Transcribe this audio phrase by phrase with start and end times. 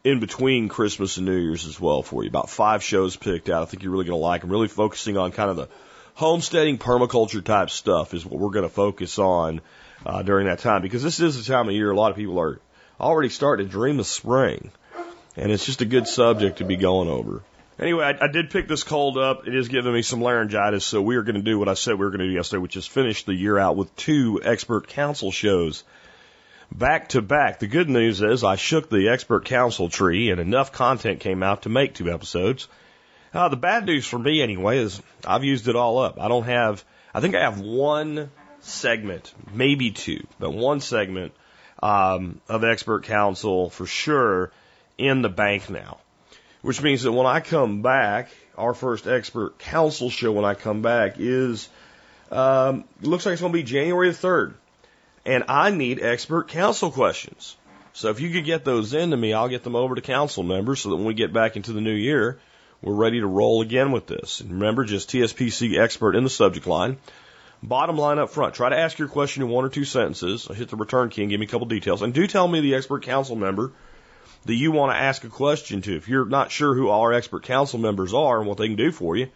[0.04, 2.30] in between Christmas and New Year's as well for you.
[2.30, 3.62] About five shows picked out.
[3.62, 4.50] I think you're really going to like them.
[4.50, 5.70] Really focusing on kind of the
[6.16, 9.62] homesteading permaculture type stuff is what we're going to focus on
[10.06, 12.40] uh, during that time because this is the time of year a lot of people
[12.40, 12.60] are
[13.00, 14.72] already starting to dream of spring,
[15.36, 17.42] and it's just a good subject to be going over.
[17.80, 19.48] Anyway, I, I did pick this cold up.
[19.48, 21.94] It is giving me some laryngitis, so we are going to do what I said
[21.94, 24.90] we were going to do yesterday, which is finish the year out with two expert
[24.90, 25.86] council shows
[26.72, 27.60] back to back.
[27.60, 31.64] The good news is I shook the expert council tree and enough content came out
[31.64, 32.68] to make two episodes.
[33.34, 36.20] Uh, the bad news for me anyway is I've used it all up.
[36.20, 41.34] I don't have, I think I have one segment, maybe two, but one segment
[41.82, 44.52] um, of expert council for sure
[44.98, 46.00] in the bank now.
[46.62, 50.82] Which means that when I come back, our first expert council show when I come
[50.82, 51.70] back is,
[52.32, 54.56] um, looks like it's going to be January the 3rd
[55.26, 57.58] and I need expert council questions.
[57.94, 60.82] So if you could get those into me, I'll get them over to council members
[60.82, 62.40] so that when we get back into the new year,
[62.82, 64.40] we're ready to roll again with this.
[64.40, 66.98] And remember, just TSPC expert in the subject line.
[67.62, 70.48] Bottom line up front, try to ask your question in one or two sentences.
[70.48, 72.02] Hit the return key and give me a couple details.
[72.02, 73.74] And do tell me the expert council member
[74.46, 75.96] that you want to ask a question to.
[75.98, 78.94] If you're not sure who our expert council members are and what they can do
[78.94, 79.28] for you,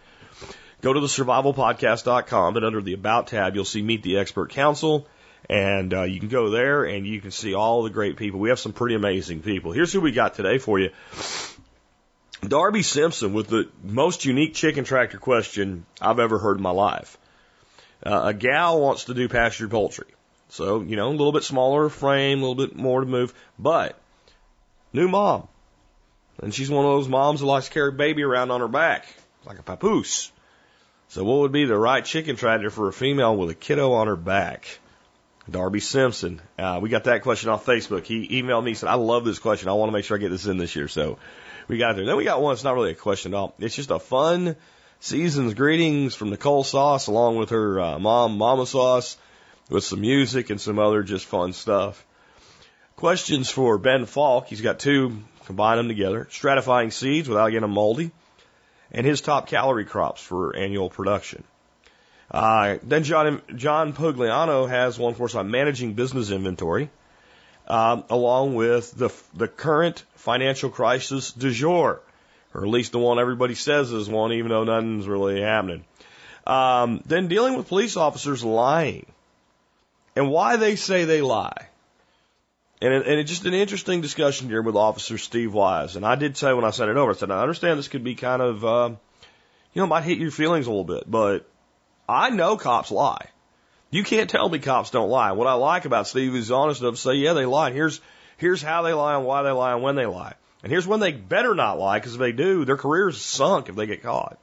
[0.81, 5.05] go to the survivalpodcast.com and under the About tab, you'll see Meet the Expert Council
[5.49, 8.39] and uh, you can go there and you can see all the great people.
[8.39, 9.71] We have some pretty amazing people.
[9.71, 10.89] Here's who we got today for you.
[12.47, 17.17] Darby Simpson with the most unique chicken tractor question I've ever heard in my life.
[18.05, 20.07] Uh, a gal wants to do pasture poultry.
[20.49, 23.97] So, you know, a little bit smaller frame, a little bit more to move, but
[24.91, 25.47] new mom.
[26.41, 29.05] And she's one of those moms that likes to carry baby around on her back,
[29.45, 30.31] like a papoose.
[31.07, 34.07] So what would be the right chicken tractor for a female with a kiddo on
[34.07, 34.79] her back?
[35.49, 36.41] Darby Simpson.
[36.57, 38.05] Uh, we got that question off Facebook.
[38.05, 39.69] He emailed me and said, I love this question.
[39.69, 40.87] I want to make sure I get this in this year.
[40.87, 41.17] So
[41.67, 42.05] we got there.
[42.05, 43.55] Then we got one that's not really a question at all.
[43.59, 44.55] It's just a fun
[44.99, 49.17] season's greetings from Nicole Sauce along with her uh, mom, Mama Sauce,
[49.69, 52.05] with some music and some other just fun stuff.
[52.95, 54.47] Questions for Ben Falk.
[54.47, 55.23] He's got two.
[55.45, 56.25] Combine them together.
[56.31, 58.11] Stratifying seeds without getting them moldy.
[58.91, 61.43] And his top calorie crops for annual production.
[62.33, 66.89] Uh, then John, John Pugliano has one for us on managing business inventory,
[67.67, 72.01] um, along with the, the current financial crisis du jour,
[72.53, 75.85] or at least the one everybody says is one, even though nothing's really happening.
[76.47, 79.05] Um, then dealing with police officers lying
[80.15, 81.67] and why they say they lie.
[82.81, 85.95] And, it, and it's just an interesting discussion here with Officer Steve Wise.
[85.95, 88.03] And I did say when I sent it over, I said, I understand this could
[88.03, 88.89] be kind of, uh,
[89.73, 91.47] you know, might hit your feelings a little bit, but
[92.07, 93.27] I know cops lie.
[93.89, 95.33] You can't tell me cops don't lie.
[95.33, 97.71] What I like about Steve is honest enough to say, yeah, they lie.
[97.71, 98.01] Here's
[98.37, 100.33] here's how they lie and why they lie and when they lie.
[100.63, 103.75] And here's when they better not lie, because if they do, their career's sunk if
[103.75, 104.37] they get caught.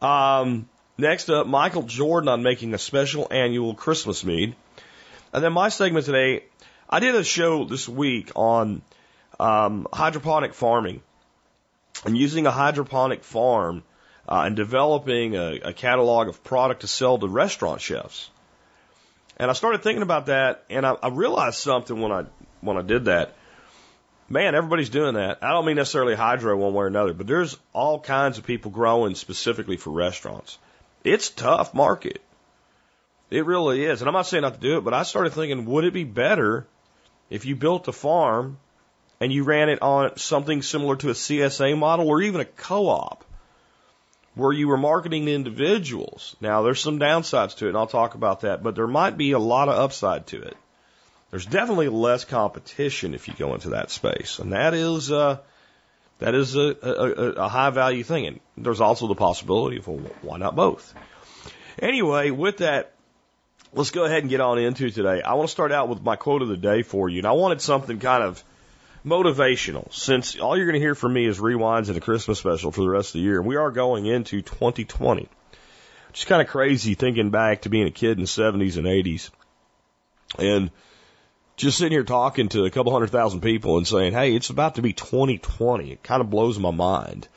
[0.00, 0.68] Um,
[0.98, 4.54] next up, Michael Jordan on making a special annual Christmas mead.
[5.32, 6.44] And then my segment today,
[6.90, 8.82] I did a show this week on
[9.38, 11.00] um, hydroponic farming
[12.04, 13.82] and using a hydroponic farm
[14.28, 18.30] uh, and developing a, a catalog of product to sell to restaurant chefs.
[19.36, 22.24] And I started thinking about that, and I, I realized something when I
[22.60, 23.34] when I did that.
[24.28, 25.38] Man, everybody's doing that.
[25.42, 28.70] I don't mean necessarily hydro one way or another, but there's all kinds of people
[28.70, 30.58] growing specifically for restaurants.
[31.04, 32.22] It's tough market.
[33.30, 34.00] It really is.
[34.00, 36.04] And I'm not saying not to do it, but I started thinking, would it be
[36.04, 36.66] better
[37.30, 38.58] if you built a farm
[39.20, 43.24] and you ran it on something similar to a CSA model or even a co-op?
[44.34, 46.36] Where you were marketing to individuals.
[46.40, 49.32] Now, there's some downsides to it, and I'll talk about that, but there might be
[49.32, 50.56] a lot of upside to it.
[51.30, 55.38] There's definitely less competition if you go into that space, and that is uh,
[56.22, 58.26] That is a, a, a high value thing.
[58.26, 60.94] And there's also the possibility of, well, why not both?
[61.80, 62.92] Anyway, with that,
[63.72, 65.20] let's go ahead and get on into today.
[65.20, 67.18] I want to start out with my quote of the day for you.
[67.18, 68.44] And I wanted something kind of
[69.04, 72.72] motivational since all you're going to hear from me is rewinds and a Christmas special
[72.72, 73.42] for the rest of the year.
[73.42, 75.28] We are going into 2020.
[76.12, 79.30] Just kind of crazy thinking back to being a kid in the 70s and 80s
[80.38, 80.70] and
[81.56, 84.76] just sitting here talking to a couple hundred thousand people and saying, hey, it's about
[84.76, 85.92] to be 2020.
[85.92, 87.28] It kind of blows my mind.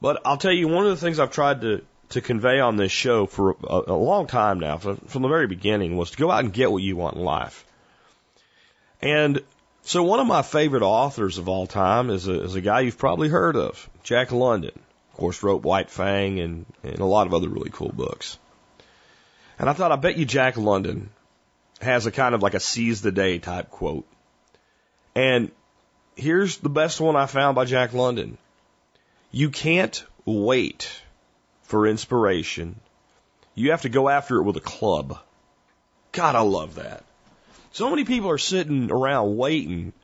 [0.00, 2.90] But I'll tell you, one of the things I've tried to, to convey on this
[2.90, 6.30] show for a, a long time now, from, from the very beginning, was to go
[6.30, 7.64] out and get what you want in life.
[9.00, 9.42] And
[9.82, 12.98] so one of my favorite authors of all time is a, is a guy you've
[12.98, 14.72] probably heard of, Jack London.
[15.12, 18.38] Of course, wrote White Fang and, and a lot of other really cool books.
[19.58, 21.10] And I thought, I bet you Jack London
[21.80, 24.06] has a kind of like a seize the day type quote.
[25.14, 25.50] And
[26.16, 28.38] here's the best one I found by Jack London.
[29.30, 30.90] You can't wait
[31.64, 32.78] for inspiration.
[33.54, 35.18] You have to go after it with a club.
[36.12, 37.04] God, I love that.
[37.72, 39.94] So many people are sitting around waiting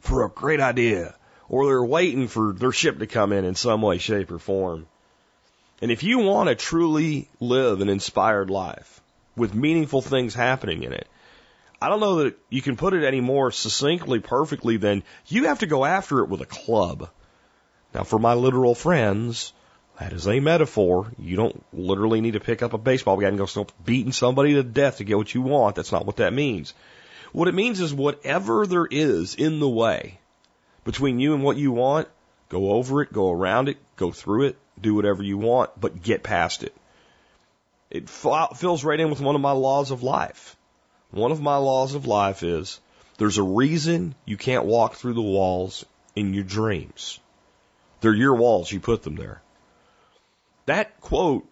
[0.00, 1.14] for a great idea
[1.48, 4.86] or they're waiting for their ship to come in in some way, shape, or form.
[5.82, 9.00] And if you want to truly live an inspired life
[9.36, 11.06] with meaningful things happening in it,
[11.80, 15.60] I don't know that you can put it any more succinctly, perfectly than you have
[15.60, 17.10] to go after it with a club.
[17.94, 19.52] Now, for my literal friends,
[20.00, 21.12] that is a metaphor.
[21.18, 24.54] You don't literally need to pick up a baseball bat and go start beating somebody
[24.54, 25.76] to death to get what you want.
[25.76, 26.74] That's not what that means.
[27.32, 30.18] What it means is whatever there is in the way,
[30.84, 32.08] between you and what you want,
[32.48, 36.22] go over it, go around it, go through it, do whatever you want, but get
[36.22, 36.74] past it.
[37.90, 40.56] It fills right in with one of my laws of life.
[41.10, 42.80] One of my laws of life is
[43.16, 45.84] there's a reason you can't walk through the walls
[46.14, 47.18] in your dreams.
[48.00, 49.42] They're your walls, you put them there.
[50.66, 51.46] That quote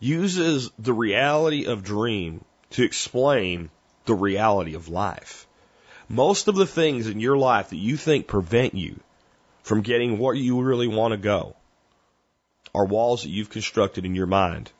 [0.00, 3.70] uses the reality of dream to explain
[4.06, 5.46] the reality of life.
[6.08, 9.00] Most of the things in your life that you think prevent you
[9.62, 11.56] from getting where you really want to go
[12.74, 14.70] are walls that you've constructed in your mind.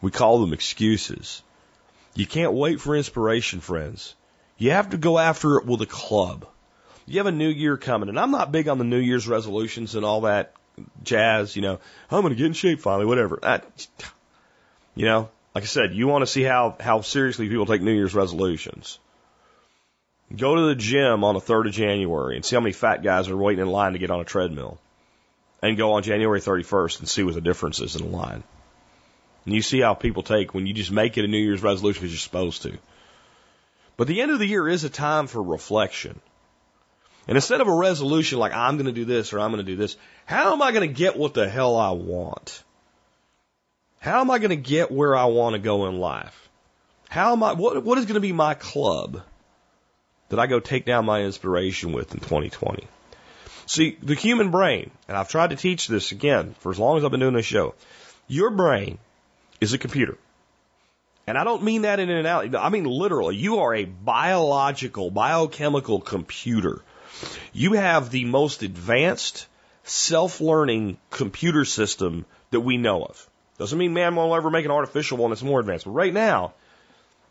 [0.00, 1.42] We call them excuses.
[2.14, 4.14] You can't wait for inspiration, friends.
[4.58, 6.46] You have to go after it with a club.
[7.06, 9.94] You have a new year coming, and I'm not big on the New Year's resolutions
[9.94, 10.54] and all that
[11.02, 11.80] jazz, you know,
[12.10, 13.38] I'm going to get in shape finally, whatever.
[13.42, 13.86] That,
[14.94, 17.92] you know, like I said, you want to see how, how seriously people take New
[17.92, 18.98] Year's resolutions.
[20.34, 23.28] Go to the gym on the 3rd of January and see how many fat guys
[23.28, 24.78] are waiting in line to get on a treadmill.
[25.60, 28.42] And go on January 31st and see what the difference is in the line.
[29.44, 32.00] And you see how people take when you just make it a New Year's resolution
[32.00, 32.78] because you're supposed to.
[33.96, 36.20] But the end of the year is a time for reflection.
[37.28, 39.70] And instead of a resolution like I'm going to do this or I'm going to
[39.70, 42.64] do this, how am I going to get what the hell I want?
[44.02, 46.48] How am I going to get where I want to go in life?
[47.08, 49.22] How am I, what, what is going to be my club?
[50.32, 52.88] that I go take down my inspiration with in 2020.
[53.66, 57.04] See, the human brain, and I've tried to teach this again for as long as
[57.04, 57.74] I've been doing this show,
[58.28, 58.96] your brain
[59.60, 60.16] is a computer.
[61.26, 62.54] And I don't mean that in an out.
[62.54, 63.36] I mean literally.
[63.36, 66.80] You are a biological, biochemical computer.
[67.52, 69.46] You have the most advanced
[69.84, 73.28] self-learning computer system that we know of.
[73.62, 75.84] Doesn't mean man won't ever make an artificial one that's more advanced.
[75.84, 76.52] But right now,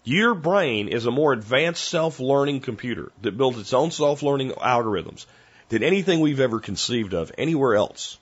[0.05, 5.25] your brain is a more advanced self-learning computer that builds its own self-learning algorithms
[5.67, 8.17] than anything we've ever conceived of anywhere else.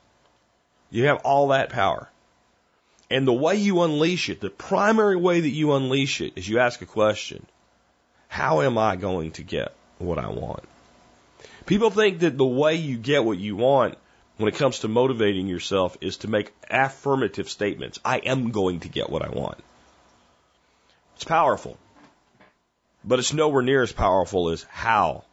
[0.90, 2.10] You have all that power.
[3.12, 6.58] And the way you unleash it, the primary way that you unleash it is you
[6.58, 7.46] ask a question.
[8.28, 10.64] How am I going to get what I want?
[11.68, 14.00] People think that the way you get what you want
[14.40, 18.00] when it comes to motivating yourself is to make affirmative statements.
[18.06, 19.58] I am going to get what I want.
[21.16, 21.78] It's powerful.
[23.04, 25.26] But it's nowhere near as powerful as how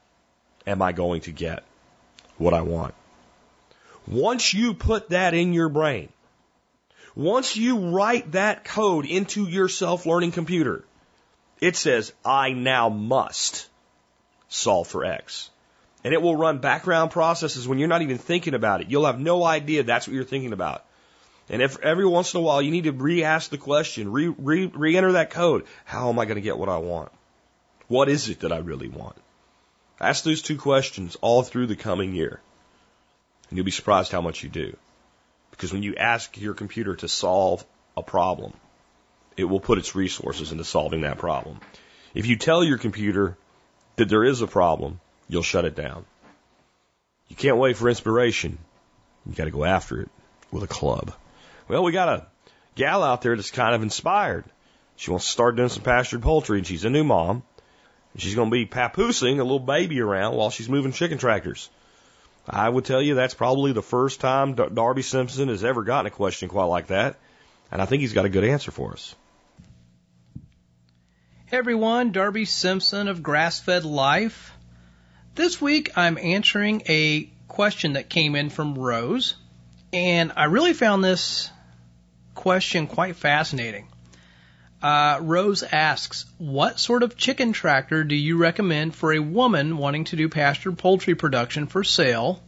[0.67, 1.63] am I going to get
[2.37, 2.95] what I want?
[4.09, 6.09] Once you put that in your brain,
[7.15, 10.83] once you write that code into your self-learning computer,
[11.61, 13.69] it says, I now must
[14.49, 15.49] solve for X.
[16.07, 18.89] And it will run background processes when you're not even thinking about it.
[18.89, 20.85] You'll have no idea that's what you're thinking about.
[21.49, 24.67] And if every once in a while you need to re-ask the question, re, re,
[24.67, 25.67] re-enter that code.
[25.85, 27.11] How am I going to get what I want?
[27.89, 29.17] What is it that I really want?
[30.01, 32.41] Ask those two questions all through the coming year.
[33.51, 34.77] And you'll be surprised how much you do.
[35.51, 37.65] Because when you ask your computer to solve
[37.97, 38.53] a problem,
[39.37, 41.59] it will put its resources into solving that problem.
[42.15, 43.37] If you tell your computer
[43.97, 46.05] that there is a problem, you'll shut it down.
[47.29, 48.59] You can't wait for inspiration.
[49.27, 50.09] You got to go after it
[50.53, 51.13] with a club.
[51.69, 52.27] Well, we got a
[52.77, 54.45] gal out there that's kind of inspired.
[54.97, 57.43] She wants to start doing some pastured poultry, and she's a new mom.
[58.17, 61.69] She's going to be papoosing a little baby around while she's moving chicken tractors.
[62.49, 66.11] I would tell you that's probably the first time Darby Simpson has ever gotten a
[66.11, 67.17] question quite like that.
[67.71, 69.15] And I think he's got a good answer for us.
[71.47, 74.56] Hey everyone, Darby Simpson of Grassfed Life.
[75.37, 79.35] This week I'm answering a question that came in from Rose,
[79.93, 81.51] and I really found this
[82.35, 83.87] question quite fascinating.
[84.83, 90.05] Uh, Rose asks, What sort of chicken tractor do you recommend for a woman wanting
[90.05, 92.43] to do pasture poultry production for sale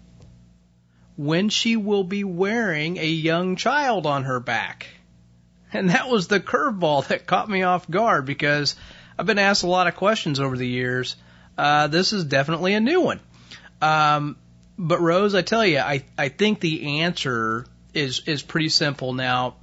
[1.14, 4.86] when she will be wearing a young child on her back?
[5.74, 8.76] And that was the curveball that caught me off guard because
[9.18, 11.16] I've been asked a lot of questions over the years.
[11.58, 13.20] Uh, this is definitely a new one.
[13.82, 14.36] Um,
[14.78, 19.12] but Rose, I tell you, I, I think the answer is, is pretty simple.
[19.12, 19.56] Now,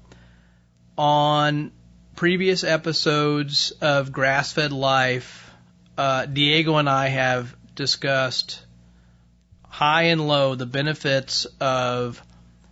[0.98, 1.72] on
[2.16, 5.50] previous episodes of Grass Fed Life,
[5.98, 8.62] uh, Diego and I have discussed
[9.70, 12.22] high and low the benefits of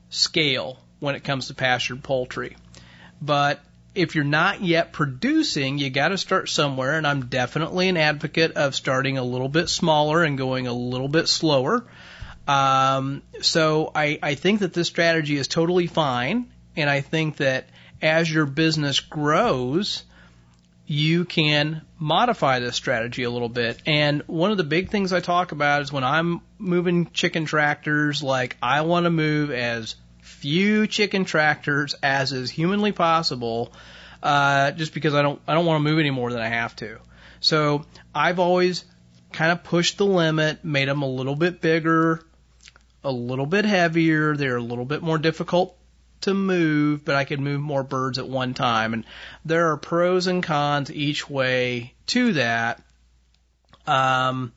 [0.09, 2.57] scale when it comes to pastured poultry.
[3.21, 3.61] But
[3.95, 8.53] if you're not yet producing, you got to start somewhere, and I'm definitely an advocate
[8.53, 11.85] of starting a little bit smaller and going a little bit slower.
[12.47, 17.67] Um, so I, I think that this strategy is totally fine, and I think that
[18.01, 20.03] as your business grows,
[20.85, 23.81] you can modify this strategy a little bit.
[23.85, 28.21] And one of the big things I talk about is when I'm moving chicken tractors,
[28.21, 29.95] like I want to move as
[30.43, 33.71] few chicken tractors as is humanly possible,
[34.21, 36.75] uh, just because I don't I don't want to move any more than I have
[36.77, 36.99] to.
[37.39, 38.83] So I've always
[39.31, 42.19] kind of pushed the limit, made them a little bit bigger,
[43.05, 44.35] a little bit heavier.
[44.35, 45.77] They're a little bit more difficult
[46.23, 48.93] to move, but I could move more birds at one time.
[48.93, 49.05] And
[49.45, 52.83] there are pros and cons each way to that.
[53.87, 54.51] Um,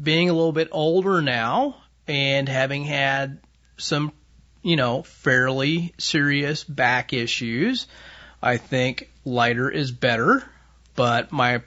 [0.00, 3.40] being a little bit older now and having had
[3.76, 4.12] some,
[4.62, 7.86] you know, fairly serious back issues,
[8.42, 10.44] I think lighter is better,
[10.94, 11.62] but my,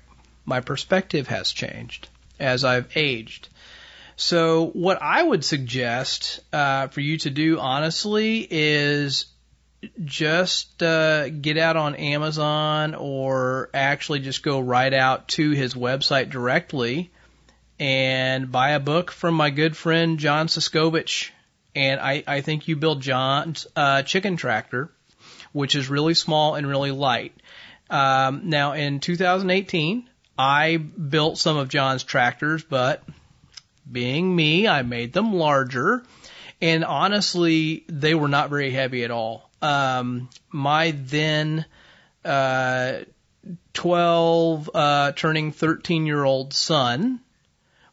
[0.45, 2.09] my perspective has changed
[2.39, 3.49] as I've aged.
[4.17, 9.25] So what I would suggest uh, for you to do, honestly, is
[10.03, 16.29] just uh, get out on Amazon or actually just go right out to his website
[16.29, 17.11] directly
[17.79, 21.31] and buy a book from my good friend John Suscovich.
[21.75, 24.89] And I, I think you build John's uh, chicken tractor,
[25.51, 27.34] which is really small and really light.
[27.89, 33.03] Um, now in 2018, I built some of John's tractors, but
[33.89, 36.03] being me, I made them larger.
[36.62, 41.65] And honestly, they were not very heavy at all um, my then
[42.24, 43.00] uh,
[43.74, 47.20] 12, uh, turning 13 year old son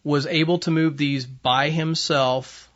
[0.04, 2.68] was able to move these by himself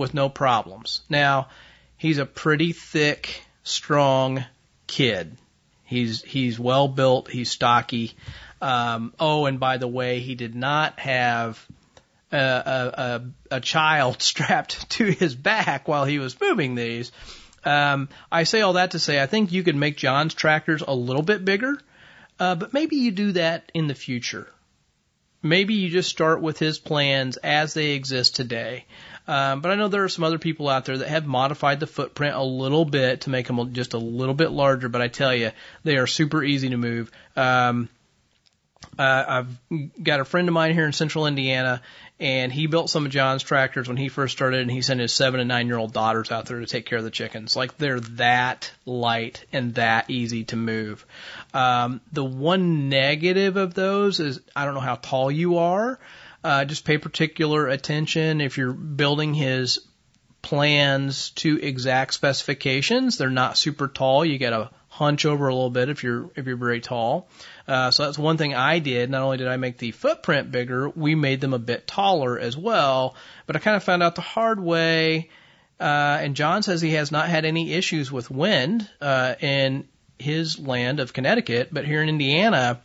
[0.00, 1.02] with no problems.
[1.08, 1.48] Now,
[1.96, 4.44] he's a pretty thick, strong
[4.88, 5.36] kid.
[5.84, 7.30] He's he's well built.
[7.30, 8.16] He's stocky.
[8.60, 11.64] Um, oh, and by the way, he did not have
[12.32, 17.12] a, a, a, a child strapped to his back while he was moving these.
[17.64, 20.94] Um, I say all that to say I think you could make John's tractors a
[20.94, 21.78] little bit bigger,
[22.38, 24.48] uh, but maybe you do that in the future.
[25.42, 28.84] Maybe you just start with his plans as they exist today.
[29.30, 31.86] Um, but I know there are some other people out there that have modified the
[31.86, 34.88] footprint a little bit to make them just a little bit larger.
[34.88, 35.52] But I tell you,
[35.84, 37.12] they are super easy to move.
[37.36, 37.88] Um,
[38.98, 41.80] uh, I've got a friend of mine here in central Indiana,
[42.18, 45.12] and he built some of John's tractors when he first started, and he sent his
[45.12, 47.54] seven and nine year old daughters out there to take care of the chickens.
[47.54, 51.06] Like they're that light and that easy to move.
[51.54, 56.00] Um, the one negative of those is I don't know how tall you are.
[56.42, 59.80] Uh, just pay particular attention if you're building his
[60.42, 63.18] plans to exact specifications.
[63.18, 64.24] They're not super tall.
[64.24, 67.28] You got to hunch over a little bit if you're if you're very tall.
[67.66, 69.10] Uh, so that's one thing I did.
[69.10, 72.56] Not only did I make the footprint bigger, we made them a bit taller as
[72.56, 73.14] well.
[73.46, 75.30] But I kind of found out the hard way.
[75.78, 80.58] Uh, and John says he has not had any issues with wind uh, in his
[80.58, 82.82] land of Connecticut, but here in Indiana,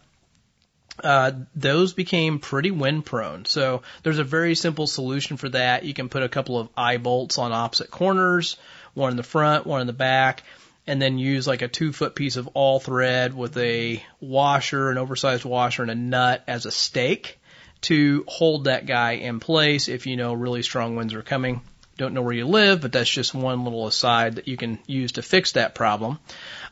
[1.03, 3.45] uh, those became pretty wind prone.
[3.45, 5.83] So there's a very simple solution for that.
[5.83, 8.57] You can put a couple of eye bolts on opposite corners,
[8.93, 10.43] one in the front, one in the back,
[10.87, 14.97] and then use like a two foot piece of all thread with a washer, an
[14.97, 17.39] oversized washer, and a nut as a stake
[17.81, 21.61] to hold that guy in place if you know really strong winds are coming.
[21.97, 25.13] don't know where you live, but that's just one little aside that you can use
[25.13, 26.19] to fix that problem.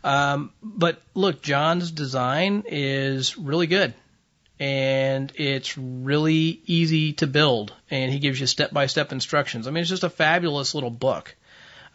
[0.03, 3.93] Um, but look, John's design is really good
[4.63, 9.67] and it's really easy to build and he gives you step by step instructions.
[9.67, 11.35] I mean, it's just a fabulous little book.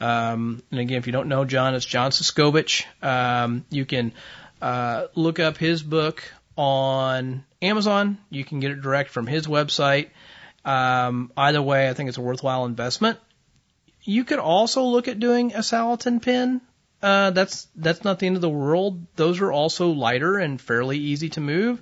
[0.00, 2.84] Um, and again, if you don't know John, it's John Suscovich.
[3.02, 4.12] Um, you can
[4.60, 6.22] uh, look up his book
[6.58, 8.18] on Amazon.
[8.28, 10.10] You can get it direct from his website.
[10.62, 13.18] Um, either way, I think it's a worthwhile investment.
[14.02, 16.60] You could also look at doing a Salatin pen.
[17.02, 19.06] Uh, that's that's not the end of the world.
[19.16, 21.80] Those are also lighter and fairly easy to move.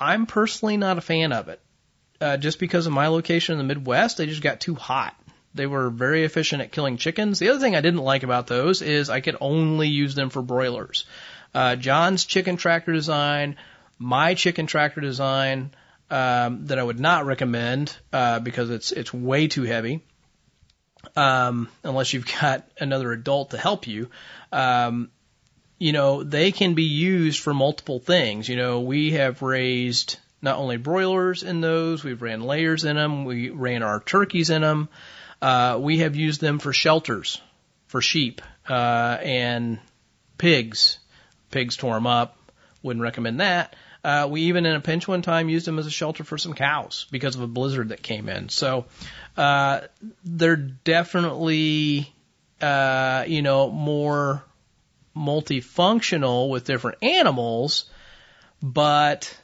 [0.00, 1.60] I'm personally not a fan of it.
[2.20, 5.14] Uh, just because of my location in the Midwest, they just got too hot.
[5.54, 7.38] They were very efficient at killing chickens.
[7.38, 10.42] The other thing I didn't like about those is I could only use them for
[10.42, 11.04] broilers.
[11.54, 13.56] Uh, John's chicken tractor design,
[13.98, 15.72] my chicken tractor design,
[16.10, 20.04] um, that I would not recommend uh, because it's it's way too heavy.
[21.16, 24.10] Um, unless you've got another adult to help you.
[24.52, 25.10] Um,
[25.80, 28.48] you know, they can be used for multiple things.
[28.48, 33.24] You know, we have raised not only broilers in those, we've ran layers in them,
[33.24, 34.90] we ran our turkeys in them.
[35.40, 37.40] Uh, we have used them for shelters
[37.86, 39.80] for sheep uh, and
[40.36, 40.98] pigs.
[41.50, 42.36] Pigs tore them up.
[42.82, 43.74] Wouldn't recommend that.
[44.04, 46.52] Uh, we even in a pinch one time used them as a shelter for some
[46.52, 48.50] cows because of a blizzard that came in.
[48.50, 48.84] So
[49.36, 49.80] uh,
[50.24, 52.12] they're definitely
[52.60, 54.44] uh, you know more
[55.16, 57.86] multifunctional with different animals,
[58.62, 59.36] but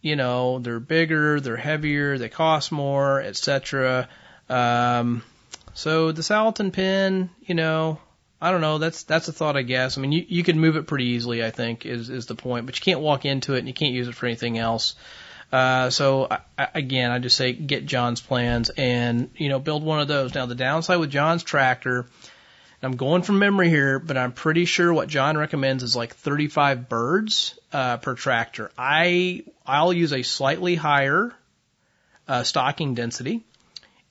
[0.00, 4.08] you know they're bigger, they're heavier, they cost more, etc.
[4.48, 5.22] Um,
[5.74, 7.98] so the Salatin pen, you know,
[8.40, 8.78] I don't know.
[8.78, 9.96] That's that's a thought, I guess.
[9.96, 11.44] I mean, you you can move it pretty easily.
[11.44, 13.92] I think is is the point, but you can't walk into it and you can't
[13.92, 14.94] use it for anything else.
[15.52, 20.00] Uh, so I, again, I just say get John's plans and you know build one
[20.00, 20.34] of those.
[20.34, 22.06] Now the downside with John's tractor,
[22.86, 26.88] I'm going from memory here, but I'm pretty sure what John recommends is like 35
[26.88, 28.70] birds uh, per tractor.
[28.78, 31.34] I I'll use a slightly higher
[32.28, 33.42] uh, stocking density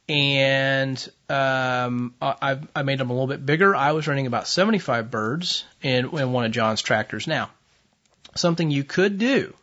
[0.09, 3.73] and um, I, I made them a little bit bigger.
[3.73, 7.27] I was running about 75 birds in, in one of John's tractors.
[7.27, 7.49] Now,
[8.35, 9.55] something you could do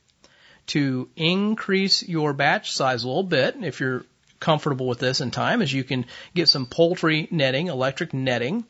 [0.68, 4.04] to increase your batch size a little bit, if you're
[4.40, 8.64] comfortable with this in time, is you can get some poultry netting, electric netting.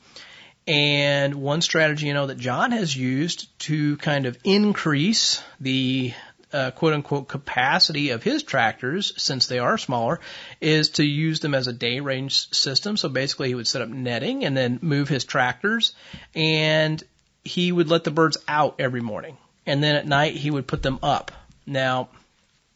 [0.67, 6.15] And one strategy, you know, that John has used to kind of increase the
[6.53, 10.21] uh, quote unquote capacity of his tractors, since they are smaller,
[10.61, 12.97] is to use them as a day range system.
[12.97, 15.95] So basically, he would set up netting and then move his tractors,
[16.35, 17.03] and
[17.45, 20.83] he would let the birds out every morning, and then at night he would put
[20.83, 21.33] them up.
[21.67, 22.09] Now,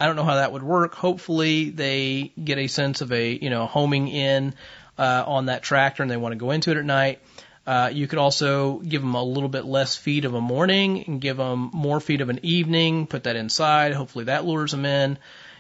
[0.01, 0.95] I don't know how that would work.
[0.95, 4.55] Hopefully, they get a sense of a you know homing in
[4.99, 7.21] uh, on that tractor, and they want to go into it at night.
[7.67, 11.21] Uh, you could also give them a little bit less feed of a morning and
[11.21, 13.07] give them more feed of an evening.
[13.07, 13.93] Put that inside.
[13.93, 15.19] Hopefully that lures them in.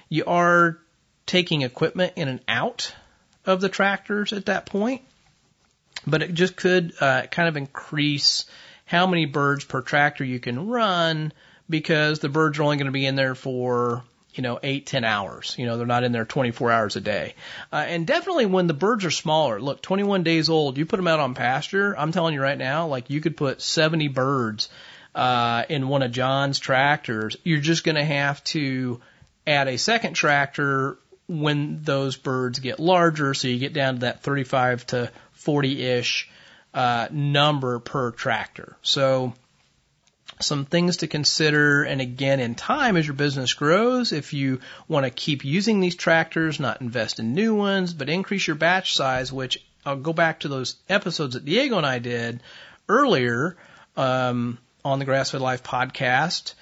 [0.08, 0.78] You are
[1.26, 2.94] taking equipment in and out
[3.44, 5.02] of the tractors at that point,
[6.06, 8.46] but it just could uh, kind of increase
[8.84, 11.32] how many birds per tractor you can run
[11.68, 14.04] because the birds are only going to be in there for
[14.36, 15.54] you know, eight, ten hours.
[15.58, 17.34] You know, they're not in there 24 hours a day.
[17.72, 21.08] Uh, and definitely when the birds are smaller, look, 21 days old, you put them
[21.08, 21.94] out on pasture.
[21.98, 24.68] I'm telling you right now, like you could put 70 birds,
[25.16, 27.36] uh, in one of John's tractors.
[27.42, 29.00] You're just going to have to
[29.46, 33.32] add a second tractor when those birds get larger.
[33.34, 36.28] So you get down to that 35 to 40 ish,
[36.74, 38.76] uh, number per tractor.
[38.82, 39.32] So,
[40.40, 41.84] some things to consider.
[41.84, 45.96] And again, in time, as your business grows, if you want to keep using these
[45.96, 50.40] tractors, not invest in new ones, but increase your batch size, which I'll go back
[50.40, 52.42] to those episodes that Diego and I did
[52.88, 53.56] earlier
[53.96, 56.54] um, on the Grassfed Life podcast.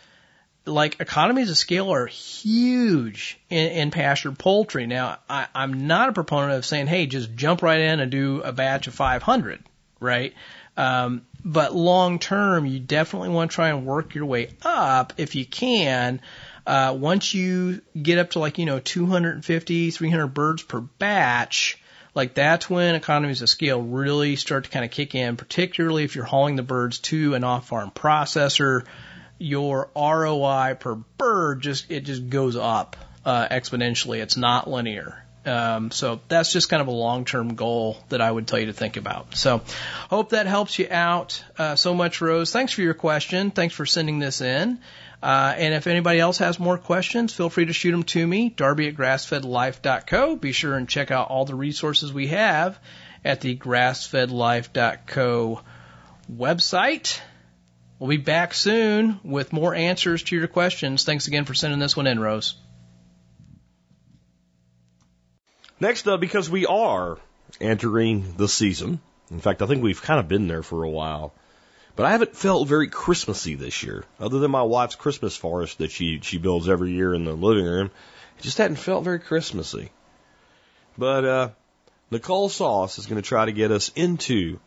[0.67, 4.87] Like economies of scale are huge in, in pasture poultry.
[4.87, 8.41] Now, I, I'm not a proponent of saying, hey, just jump right in and do
[8.43, 9.63] a batch of 500,
[10.01, 10.33] right?
[10.77, 15.35] Um, but long term, you definitely want to try and work your way up if
[15.35, 16.21] you can.
[16.67, 21.79] Uh, once you get up to like, you know, 250, 300 birds per batch,
[22.15, 26.15] like that's when economies of scale really start to kind of kick in, particularly if
[26.15, 28.85] you're hauling the birds to an off-farm processor.
[29.37, 34.23] Your ROI per bird just, it just goes up, uh, exponentially.
[34.23, 35.24] It's not linear.
[35.47, 38.73] Um, so that's just kind of a long-term goal that I would tell you to
[38.73, 39.37] think about.
[39.37, 39.63] So
[40.09, 42.51] hope that helps you out uh, so much, Rose.
[42.51, 43.51] Thanks for your question.
[43.51, 44.81] Thanks for sending this in.
[45.23, 48.51] Uh, and if anybody else has more questions, feel free to shoot them to me,
[48.51, 50.37] Darby at grassfedlife.co.
[50.37, 52.79] Be sure and check out all the resources we have
[53.25, 55.61] at the grassfedlife.co
[56.31, 57.21] website.
[57.99, 61.05] We'll be back soon with more answers to your questions.
[61.05, 62.57] Thanks again for sending this one in, Rose.
[65.81, 67.19] Next up, because we are
[67.61, 69.01] entering the season.
[69.31, 71.33] In fact, I think we've kind of been there for a while.
[71.97, 75.93] But I haven't felt very Christmassy this year, other than my wife's Christmas forest that
[75.93, 77.91] she she builds every year in the living room.
[78.39, 79.91] It just hadn't felt very Christmassy.
[80.99, 81.49] But uh,
[82.11, 84.59] Nicole Sauce is going to try to get us into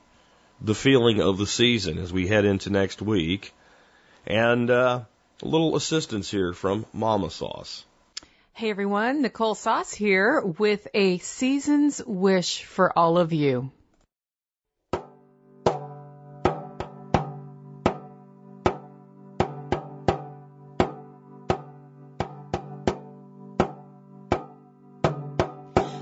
[0.62, 3.54] the feeling of the season as we head into next week,
[4.26, 5.02] and uh,
[5.41, 7.86] a little assistance here from Mama Sauce.
[8.58, 13.70] Hey everyone, Nicole Sauce here with a season's wish for all of you.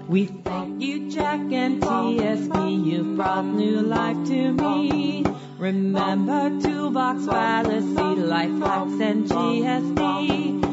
[0.08, 2.86] We thank you, Jack and TSP.
[2.86, 5.26] You've brought new life to me.
[5.58, 10.65] Remember Toolbox, Fallacy, Life Hacks, and GSD.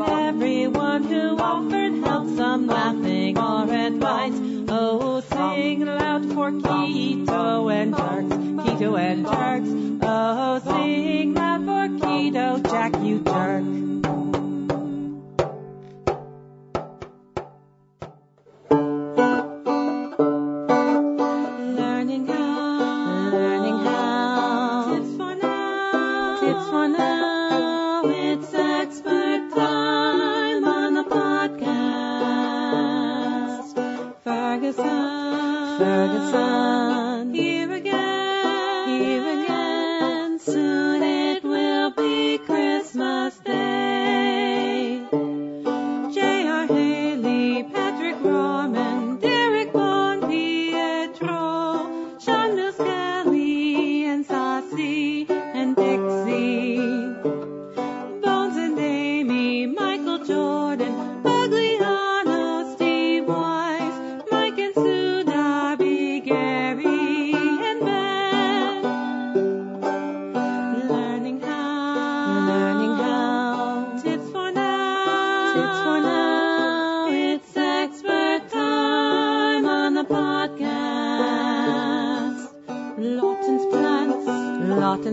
[0.00, 4.34] Everyone who offered help, some laughing or advice.
[4.68, 9.70] Oh, sing loud for keto and jerks, keto and jerks.
[10.02, 13.97] Oh, sing loud for keto, Jack, you jerk.
[36.30, 36.77] find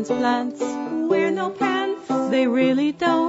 [0.07, 0.61] plants
[1.09, 2.07] wear no pants.
[2.29, 3.24] They really don't.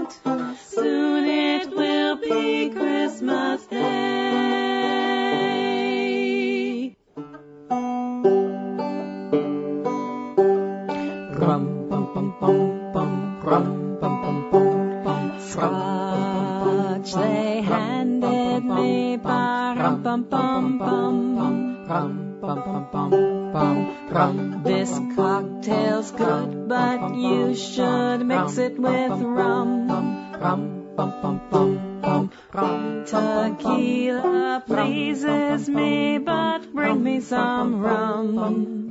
[33.06, 38.90] Tequila pleases me, but bring me some rum.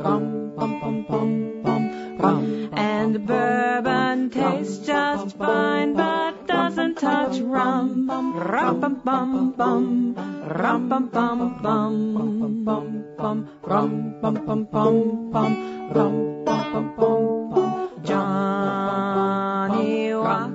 [2.72, 8.08] And bourbon tastes just fine, but doesn't touch rum.
[8.10, 10.16] Rum bum bum bum,
[10.48, 13.04] rum bum bum bum, rum
[14.22, 17.92] bum bum bum bum, rum bum bum bum.
[18.06, 20.55] Johnny Walker.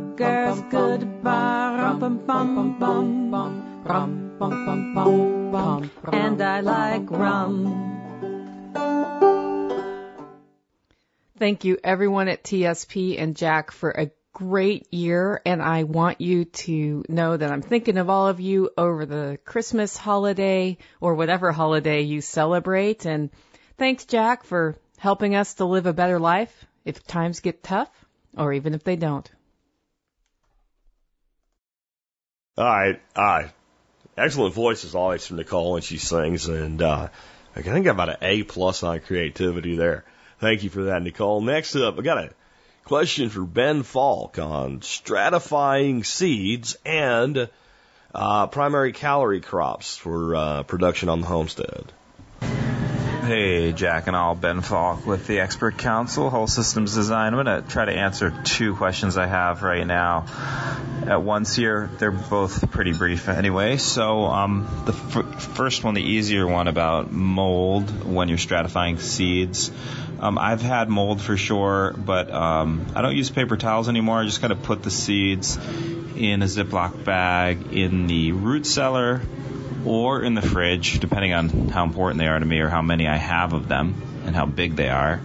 [11.38, 15.40] Thank you everyone at TSP and Jack for a great year.
[15.46, 19.38] And I want you to know that I'm thinking of all of you over the
[19.46, 23.06] Christmas holiday or whatever holiday you celebrate.
[23.06, 23.30] And
[23.78, 27.88] thanks Jack for helping us to live a better life if times get tough
[28.36, 29.30] or even if they don't.
[32.60, 32.66] All
[33.24, 33.50] right.
[34.18, 37.08] Excellent voice as always from Nicole when she sings, and uh,
[37.56, 40.04] I think I got about an A plus on creativity there.
[40.40, 41.40] Thank you for that, Nicole.
[41.40, 42.30] Next up, I got a
[42.84, 47.48] question for Ben Falk on stratifying seeds and
[48.14, 51.92] uh, primary calorie crops for uh, production on the homestead.
[53.30, 57.32] Hey, Jack and all, Ben Falk with the Expert Council, Whole Systems Design.
[57.32, 60.26] I'm going to try to answer two questions I have right now
[61.06, 61.88] at once here.
[62.00, 63.76] They're both pretty brief anyway.
[63.76, 69.70] So, um, the f- first one, the easier one about mold when you're stratifying seeds.
[70.18, 74.18] Um, I've had mold for sure, but um, I don't use paper towels anymore.
[74.18, 75.56] I just kind of put the seeds
[76.16, 79.20] in a Ziploc bag in the root cellar
[79.84, 83.08] or in the fridge, depending on how important they are to me or how many
[83.08, 85.20] I have of them and how big they are.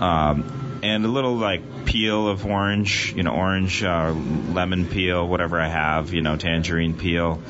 [0.00, 5.60] Um, and a little like peel of orange, you know, orange, uh, lemon peel, whatever
[5.60, 7.40] I have, you know, tangerine peel.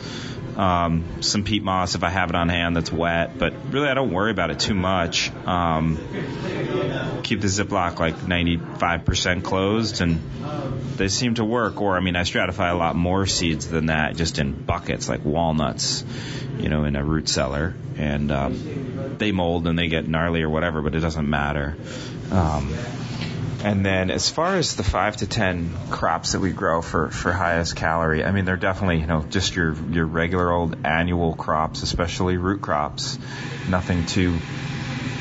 [0.57, 3.95] Um, some peat moss if I have it on hand that's wet, but really I
[3.95, 5.33] don't worry about it too much.
[5.47, 5.99] Um,
[7.25, 10.21] keep the Ziploc like 95% closed and
[10.97, 11.81] they seem to work.
[11.81, 15.25] Or, I mean, I stratify a lot more seeds than that just in buckets like
[15.25, 16.05] walnuts,
[16.59, 17.75] you know, in a root cellar.
[17.97, 21.77] And um, they mold and they get gnarly or whatever, but it doesn't matter.
[22.31, 22.73] Um,
[23.65, 27.33] and then as far as the five to ten crops that we grow for, for
[27.33, 31.83] highest calorie, I mean they're definitely, you know, just your your regular old annual crops,
[31.83, 33.19] especially root crops.
[33.69, 34.39] Nothing too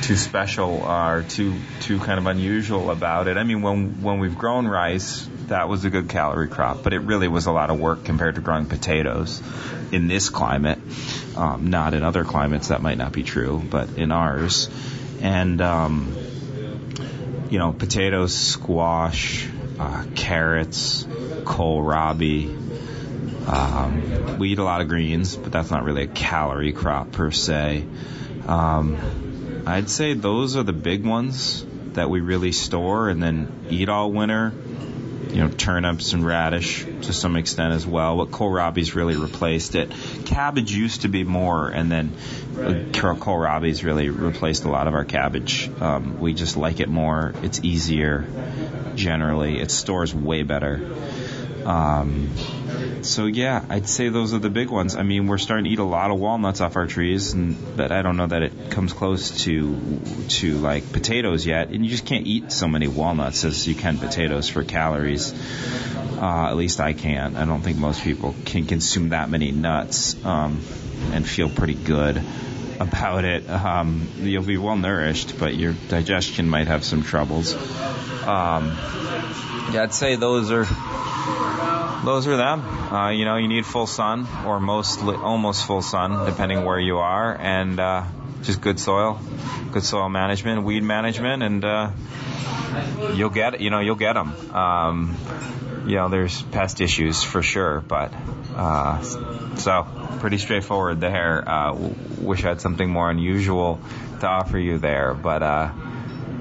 [0.02, 3.38] too special or too too kind of unusual about it.
[3.38, 7.00] I mean when when we've grown rice, that was a good calorie crop, but it
[7.00, 9.42] really was a lot of work compared to growing potatoes
[9.94, 10.80] in this climate.
[11.38, 14.70] Um, not in other climates that might not be true, but in ours.
[15.22, 16.14] And um,
[17.54, 22.48] you know, potatoes, squash, uh, carrots, kohlrabi.
[23.48, 27.30] Um, we eat a lot of greens, but that's not really a calorie crop per
[27.30, 27.86] se.
[28.48, 28.98] Um,
[29.68, 31.64] I'd say those are the big ones
[31.94, 34.52] that we really store and then eat all winter.
[35.30, 39.92] You know, turnips and radish to some extent as well, but kohlrabi's really replaced it.
[40.26, 42.12] Cabbage used to be more, and then
[42.54, 45.70] kohlrabi's really replaced a lot of our cabbage.
[45.80, 47.34] Um, we just like it more.
[47.42, 48.28] It's easier
[48.96, 49.60] generally.
[49.60, 50.96] It stores way better.
[51.66, 52.30] Um,
[53.04, 54.96] so yeah, I'd say those are the big ones.
[54.96, 57.92] I mean, we're starting to eat a lot of walnuts off our trees, and but
[57.92, 60.00] I don't know that it comes close to
[60.40, 61.70] to like potatoes yet.
[61.70, 65.34] And you just can't eat so many walnuts as you can potatoes for calories.
[66.18, 67.36] Uh, at least I can't.
[67.36, 70.62] I don't think most people can consume that many nuts um,
[71.12, 72.22] and feel pretty good
[72.80, 73.50] about it.
[73.50, 77.54] Um, you'll be well nourished, but your digestion might have some troubles.
[78.26, 78.78] Um,
[79.72, 80.66] yeah, I'd say those are
[82.04, 82.62] those are them.
[82.62, 86.98] Uh, you know, you need full sun or mostly almost full sun, depending where you
[86.98, 88.04] are, and uh,
[88.44, 89.20] just good soil,
[89.72, 91.92] good soil management, weed management, and uh,
[93.16, 94.34] you'll get you know you'll get them.
[94.54, 95.18] Um,
[95.86, 98.14] you know, there's pest issues for sure, but
[98.56, 99.02] uh,
[99.56, 99.88] so
[100.20, 101.48] pretty straightforward there.
[101.48, 101.74] Uh,
[102.20, 103.80] wish I had something more unusual
[104.22, 105.72] to offer you there, but uh,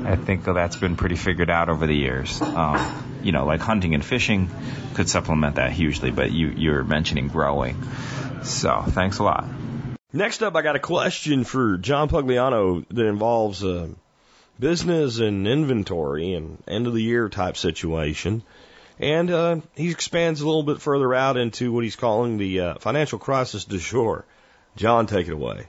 [0.05, 2.41] I think that's been pretty figured out over the years.
[2.41, 4.51] Um, you know, like hunting and fishing
[4.95, 7.83] could supplement that hugely, but you, you're mentioning growing.
[8.43, 9.47] So thanks a lot.
[10.13, 13.89] Next up, I got a question for John Pugliano that involves uh,
[14.59, 18.43] business and inventory and end of the year type situation.
[18.99, 22.75] And uh, he expands a little bit further out into what he's calling the uh,
[22.79, 24.27] financial crisis du jour.
[24.77, 25.67] John, take it away.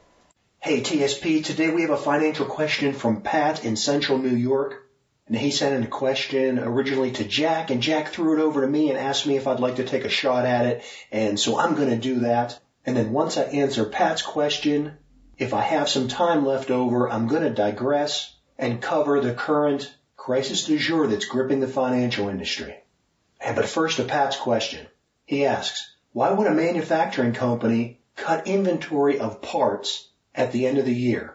[0.59, 1.43] Hey, TSP.
[1.43, 4.82] Today we have a financial question from Pat in central New York.
[5.27, 8.67] And he sent in a question originally to Jack, and Jack threw it over to
[8.67, 10.83] me and asked me if I'd like to take a shot at it.
[11.11, 12.59] And so I'm going to do that.
[12.85, 14.97] And then once I answer Pat's question,
[15.37, 19.93] if I have some time left over, I'm going to digress and cover the current
[20.17, 22.75] crisis du jour that's gripping the financial industry.
[23.39, 24.87] And but first to Pat's question.
[25.25, 30.85] He asks, why would a manufacturing company cut inventory of parts at the end of
[30.85, 31.32] the year?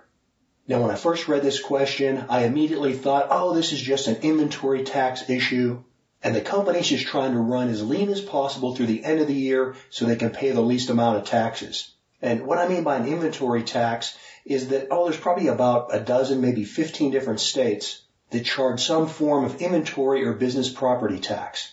[0.68, 4.16] Now, when I first read this question, I immediately thought, oh, this is just an
[4.16, 5.82] inventory tax issue.
[6.22, 9.28] And the company's just trying to run as lean as possible through the end of
[9.28, 11.94] the year so they can pay the least amount of taxes.
[12.20, 16.00] And what I mean by an inventory tax is that, oh, there's probably about a
[16.00, 21.72] dozen, maybe 15 different states that charge some form of inventory or business property tax.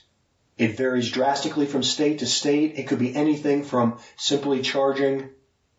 [0.58, 2.80] It varies drastically from state to state.
[2.80, 5.32] It could be anything from simply charging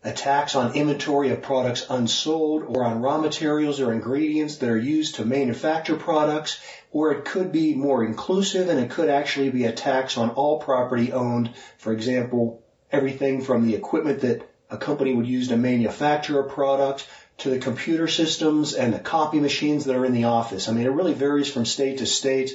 [0.07, 4.77] a tax on inventory of products unsold or on raw materials or ingredients that are
[4.77, 6.59] used to manufacture products,
[6.91, 10.59] or it could be more inclusive and it could actually be a tax on all
[10.59, 11.49] property owned.
[11.77, 17.05] For example, everything from the equipment that a company would use to manufacture a product
[17.39, 20.69] to the computer systems and the copy machines that are in the office.
[20.69, 22.51] I mean, it really varies from state to state.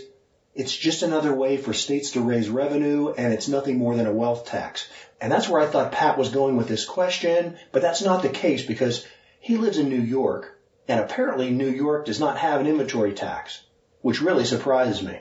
[0.55, 4.13] It's just another way for states to raise revenue and it's nothing more than a
[4.13, 4.89] wealth tax.
[5.23, 8.29] And that's where I thought Pat was going with this question, but that's not the
[8.29, 9.07] case because
[9.39, 10.59] he lives in New York
[10.89, 13.63] And apparently New York does not have an inventory tax,
[14.01, 15.21] which really surprises me.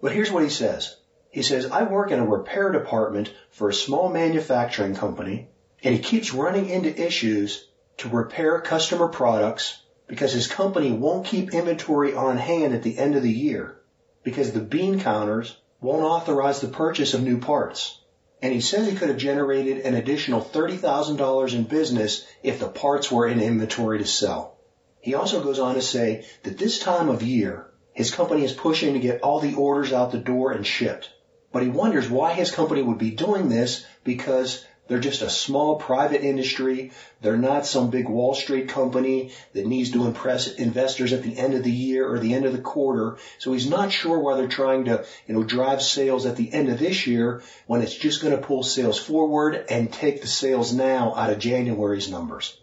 [0.00, 0.96] But here's what he says.
[1.28, 5.48] He says, I work in a repair department for a small manufacturing company,
[5.84, 11.52] and he keeps running into issues to repair customer products because his company won't keep
[11.52, 13.78] inventory on hand at the end of the year
[14.24, 18.01] because the bean counters won't authorize the purchase of new parts.
[18.42, 23.10] And he says he could have generated an additional $30,000 in business if the parts
[23.10, 24.56] were in inventory to sell.
[25.00, 28.94] He also goes on to say that this time of year, his company is pushing
[28.94, 31.08] to get all the orders out the door and shipped.
[31.52, 35.76] But he wonders why his company would be doing this because they're just a small
[35.76, 36.92] private industry.
[37.22, 41.54] They're not some big Wall Street company that needs to impress investors at the end
[41.54, 43.16] of the year or the end of the quarter.
[43.38, 46.68] So he's not sure why they're trying to, you know, drive sales at the end
[46.68, 50.74] of this year when it's just going to pull sales forward and take the sales
[50.74, 52.58] now out of January's numbers.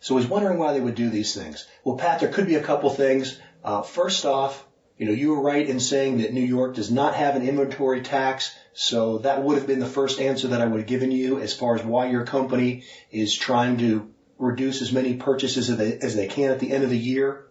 [0.00, 1.66] So he's wondering why they would do these things.
[1.82, 3.40] Well, Pat, there could be a couple things.
[3.64, 4.66] Uh, first off,
[5.00, 8.02] you know, you were right in saying that New York does not have an inventory
[8.02, 8.54] tax.
[8.74, 11.54] So that would have been the first answer that I would have given you as
[11.54, 16.16] far as why your company is trying to reduce as many purchases as they, as
[16.16, 17.46] they can at the end of the year.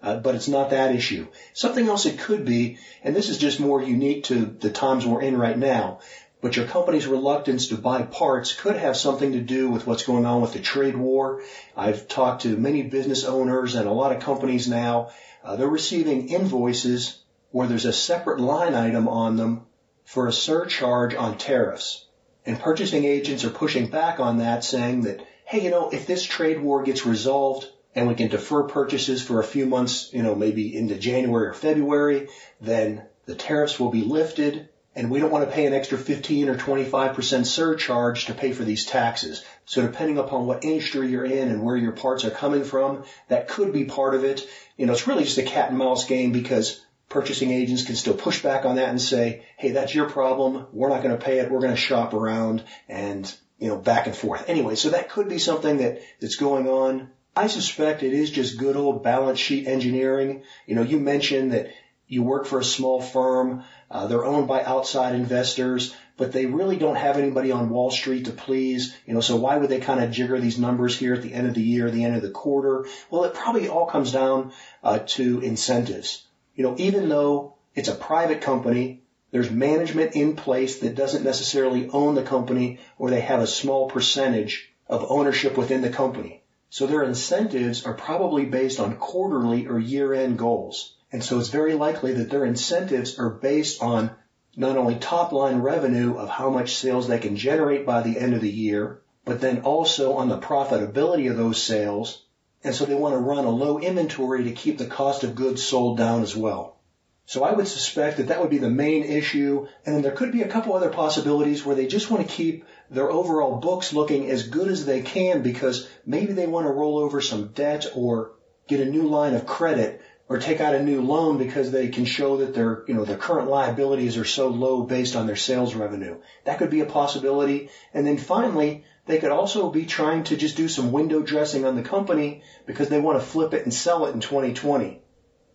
[0.00, 1.26] Uh, but it's not that issue.
[1.52, 5.22] Something else it could be, and this is just more unique to the times we're
[5.22, 5.98] in right now,
[6.40, 10.26] but your company's reluctance to buy parts could have something to do with what's going
[10.26, 11.42] on with the trade war.
[11.76, 15.10] I've talked to many business owners and a lot of companies now.
[15.44, 19.66] Uh, they're receiving invoices where there's a separate line item on them
[20.04, 22.06] for a surcharge on tariffs.
[22.46, 26.24] And purchasing agents are pushing back on that saying that, hey, you know, if this
[26.24, 30.34] trade war gets resolved and we can defer purchases for a few months, you know,
[30.34, 32.28] maybe into January or February,
[32.60, 36.48] then the tariffs will be lifted and we don't want to pay an extra 15
[36.48, 39.44] or 25% surcharge to pay for these taxes.
[39.66, 43.48] So depending upon what industry you're in and where your parts are coming from, that
[43.48, 44.48] could be part of it.
[44.76, 48.14] You know, it's really just a cat and mouse game because purchasing agents can still
[48.14, 50.66] push back on that and say, hey, that's your problem.
[50.72, 51.50] We're not going to pay it.
[51.50, 54.48] We're going to shop around and, you know, back and forth.
[54.48, 57.10] Anyway, so that could be something that, that's going on.
[57.36, 60.42] I suspect it is just good old balance sheet engineering.
[60.66, 61.72] You know, you mentioned that
[62.06, 63.64] you work for a small firm.
[63.90, 68.26] Uh, they're owned by outside investors, but they really don't have anybody on Wall Street
[68.26, 68.96] to please.
[69.06, 71.46] You know, so why would they kind of jigger these numbers here at the end
[71.46, 72.86] of the year, the end of the quarter?
[73.10, 76.24] Well, it probably all comes down uh, to incentives.
[76.54, 81.88] You know, even though it's a private company, there's management in place that doesn't necessarily
[81.88, 86.42] own the company or they have a small percentage of ownership within the company.
[86.70, 90.93] So their incentives are probably based on quarterly or year-end goals.
[91.14, 94.10] And so it's very likely that their incentives are based on
[94.56, 98.34] not only top line revenue of how much sales they can generate by the end
[98.34, 102.24] of the year, but then also on the profitability of those sales
[102.64, 105.62] and so they want to run a low inventory to keep the cost of goods
[105.62, 106.80] sold down as well.
[107.26, 109.68] So I would suspect that that would be the main issue.
[109.86, 112.64] And then there could be a couple other possibilities where they just want to keep
[112.90, 116.98] their overall books looking as good as they can because maybe they want to roll
[116.98, 118.32] over some debt or
[118.66, 122.04] get a new line of credit or take out a new loan because they can
[122.04, 125.74] show that their, you know, their current liabilities are so low based on their sales
[125.74, 126.18] revenue.
[126.44, 127.68] That could be a possibility.
[127.92, 131.76] And then finally, they could also be trying to just do some window dressing on
[131.76, 135.02] the company because they want to flip it and sell it in 2020.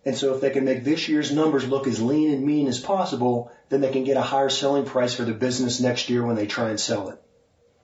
[0.04, 2.78] And so if they can make this year's numbers look as lean and mean as
[2.78, 6.36] possible, then they can get a higher selling price for the business next year when
[6.36, 7.20] they try and sell it.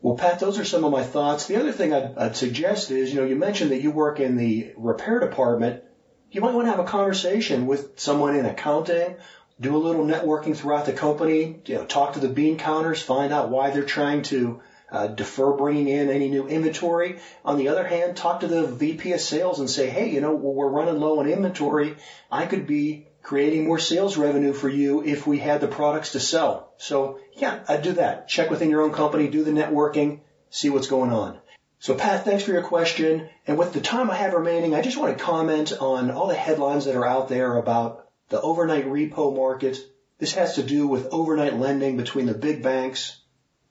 [0.00, 1.46] Well, Pat, those are some of my thoughts.
[1.46, 4.36] The other thing I'd, I'd suggest is, you know, you mentioned that you work in
[4.36, 5.82] the repair department.
[6.30, 9.16] You might want to have a conversation with someone in accounting,
[9.60, 13.32] do a little networking throughout the company, you know, talk to the bean counters, find
[13.32, 14.60] out why they're trying to
[14.90, 17.18] uh, defer bringing in any new inventory.
[17.44, 20.34] On the other hand, talk to the VP of sales and say, hey, you know,
[20.34, 21.96] we're running low on inventory.
[22.30, 26.20] I could be creating more sales revenue for you if we had the products to
[26.20, 26.72] sell.
[26.76, 28.28] So yeah, I'd do that.
[28.28, 31.38] Check within your own company, do the networking, see what's going on.
[31.78, 33.28] So Pat, thanks for your question.
[33.46, 36.34] And with the time I have remaining, I just want to comment on all the
[36.34, 39.78] headlines that are out there about the overnight repo market.
[40.18, 43.20] This has to do with overnight lending between the big banks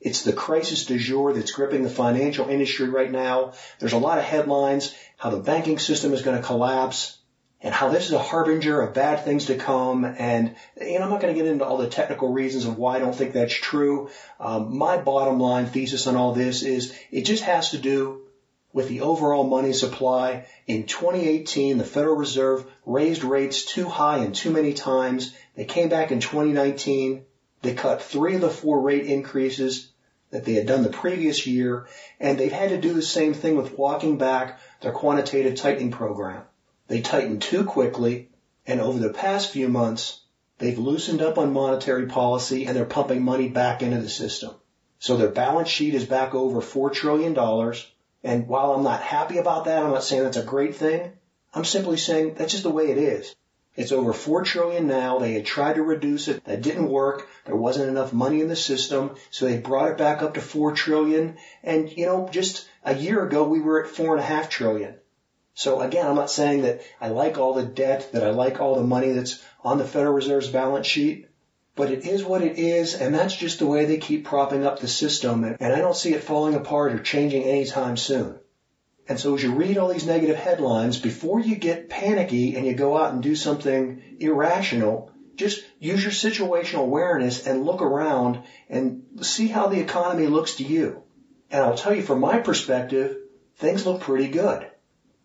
[0.06, 3.54] it's the crisis du jour that's gripping the financial industry right now.
[3.80, 7.14] There's a lot of headlines, how the banking system is going to collapse
[7.65, 10.05] and how this is a harbinger of bad things to come.
[10.05, 12.97] And, you know, I'm not going to get into all the technical reasons of why
[12.97, 14.11] I don't think that's true.
[14.39, 18.22] Um, my bottom line thesis on all this is it just has to do
[18.72, 20.45] with the overall money supply.
[20.68, 25.34] In 2018, the Federal Reserve raised rates too high and too many times.
[25.55, 27.26] They came back in 2019.
[27.63, 29.89] They cut three of the four rate increases
[30.30, 31.88] that they had done the previous year,
[32.20, 36.43] and they've had to do the same thing with walking back their quantitative tightening program.
[36.88, 38.30] They tightened too quickly,
[38.68, 40.22] and over the past few months,
[40.60, 44.54] they've loosened up on monetary policy and they're pumping money back into the system.
[45.00, 47.36] So their balance sheet is back over $4 trillion.
[48.24, 51.14] And while I'm not happy about that, I'm not saying that's a great thing.
[51.54, 53.36] I'm simply saying that's just the way it is.
[53.76, 55.20] It's over four trillion now.
[55.20, 56.44] They had tried to reduce it.
[56.46, 57.28] That didn't work.
[57.46, 59.16] There wasn't enough money in the system.
[59.32, 61.38] So they brought it back up to four trillion.
[61.62, 64.96] And, you know, just a year ago, we were at four and a half trillion.
[65.56, 68.76] So again, I'm not saying that I like all the debt, that I like all
[68.76, 71.30] the money that's on the Federal Reserve's balance sheet,
[71.76, 74.80] but it is what it is, and that's just the way they keep propping up
[74.80, 78.38] the system, and I don't see it falling apart or changing anytime soon.
[79.08, 82.74] And so as you read all these negative headlines, before you get panicky and you
[82.74, 89.03] go out and do something irrational, just use your situational awareness and look around and
[89.22, 91.03] see how the economy looks to you.
[91.49, 93.18] And I'll tell you from my perspective,
[93.58, 94.68] things look pretty good.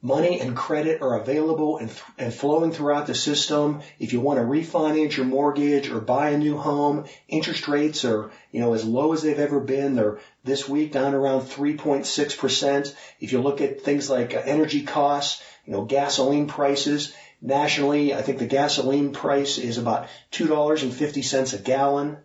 [0.03, 3.83] Money and credit are available and, th- and flowing throughout the system.
[3.99, 8.31] If you want to refinance your mortgage or buy a new home, interest rates are,
[8.51, 9.97] you know, as low as they've ever been.
[9.97, 12.95] They're this week down around 3.6%.
[13.21, 18.23] If you look at things like uh, energy costs, you know, gasoline prices, nationally, I
[18.23, 22.17] think the gasoline price is about $2.50 a gallon.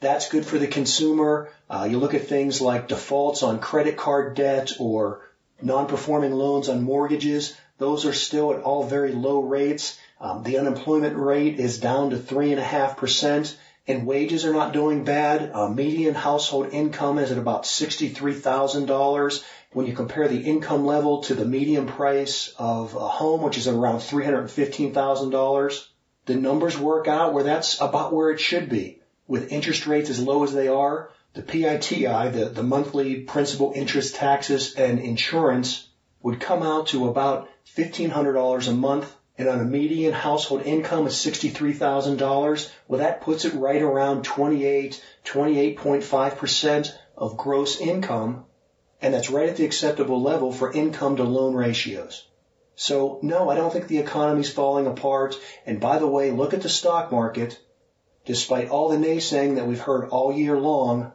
[0.00, 1.52] That's good for the consumer.
[1.70, 5.20] Uh, you look at things like defaults on credit card debt or
[5.64, 7.54] non-performing loans on mortgages.
[7.78, 9.98] Those are still at all very low rates.
[10.20, 13.56] Um, the unemployment rate is down to three and a half percent
[13.86, 15.50] and wages are not doing bad.
[15.52, 19.42] Uh, median household income is at about $63,000.
[19.72, 23.66] When you compare the income level to the median price of a home, which is
[23.66, 25.86] around $315,000,
[26.26, 29.00] the numbers work out where that's about where it should be.
[29.26, 34.16] With interest rates as low as they are, the PITI, the, the monthly principal interest
[34.16, 35.88] taxes and insurance
[36.22, 41.12] would come out to about $1,500 a month and on a median household income of
[41.12, 48.44] $63,000, well, that puts it right around 28, 28.5% of gross income.
[49.00, 52.28] And that's right at the acceptable level for income to loan ratios.
[52.74, 55.38] So no, I don't think the economy's falling apart.
[55.64, 57.58] And by the way, look at the stock market.
[58.26, 61.12] Despite all the naysaying that we've heard all year long,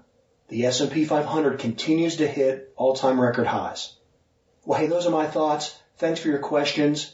[0.49, 3.93] the S&P 500 continues to hit all-time record highs.
[4.65, 5.77] Well, hey, those are my thoughts.
[5.97, 7.13] Thanks for your questions.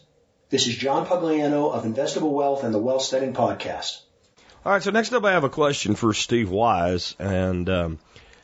[0.49, 4.01] This is John Pugliano of Investable Wealth and the Wealth Setting Podcast.
[4.65, 7.99] All right, so next up I have a question for Steve Wise, and um,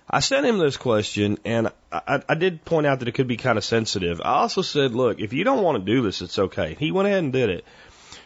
[0.09, 3.37] I sent him this question, and I, I did point out that it could be
[3.37, 4.21] kind of sensitive.
[4.21, 6.75] I also said, look, if you don't want to do this, it's okay.
[6.79, 7.65] He went ahead and did it.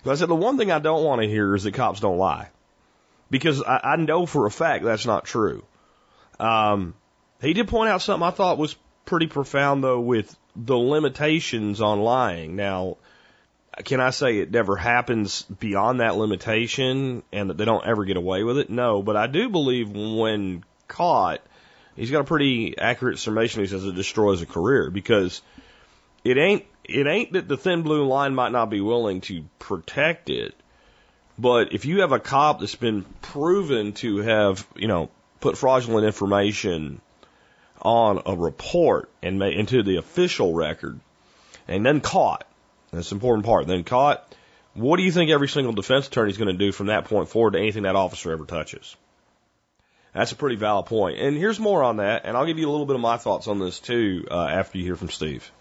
[0.06, 2.50] I said, the one thing I don't want to hear is that cops don't lie.
[3.30, 5.64] Because I, I know for a fact that's not true.
[6.44, 6.94] Um,
[7.42, 8.76] he did point out something I thought was
[9.06, 12.56] pretty profound, though, with the limitations on lying.
[12.56, 12.98] Now,
[13.86, 18.18] can I say it never happens beyond that limitation and that they don't ever get
[18.18, 18.70] away with it?
[18.70, 21.42] No, but I do believe when caught,
[21.96, 23.62] he's got a pretty accurate summation.
[23.62, 25.42] He says it destroys a career because
[26.24, 30.30] it ain't it ain't that the thin blue line might not be willing to protect
[30.30, 30.54] it,
[31.40, 35.10] but if you have a cop that's been proven to have you know
[35.44, 37.02] put fraudulent information
[37.82, 41.00] on a report and into the official record
[41.68, 42.46] and then caught
[42.94, 43.68] that's the important part.
[43.68, 44.36] Then caught.
[44.76, 47.30] What do you think every single defense attorney is going to do from that point
[47.30, 48.96] forward to anything that officer ever touches?
[50.14, 51.20] That's a pretty valid point.
[51.20, 53.48] And here's more on that, and I'll give you a little bit of my thoughts
[53.48, 55.52] on this too uh, after you hear from Steve.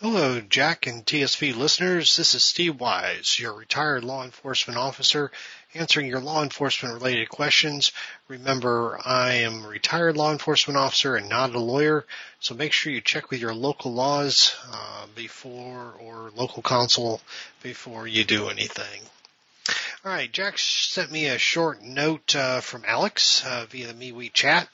[0.00, 2.16] Hello, Jack and TSP listeners.
[2.16, 5.32] This is Steve Wise, your retired law enforcement officer
[5.74, 7.92] answering your law enforcement related questions.
[8.26, 12.06] Remember, I am a retired law enforcement officer and not a lawyer,
[12.40, 17.20] so make sure you check with your local laws uh, before or local counsel
[17.62, 19.02] before you do anything.
[20.04, 24.32] All right, Jack sent me a short note uh, from Alex uh, via the MeWe
[24.32, 24.68] chat,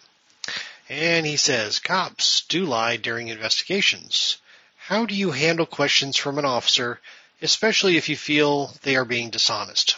[0.88, 4.36] and he says, "Cops do lie during investigations.
[4.76, 7.01] How do you handle questions from an officer,
[7.42, 9.97] especially if you feel they are being dishonest?"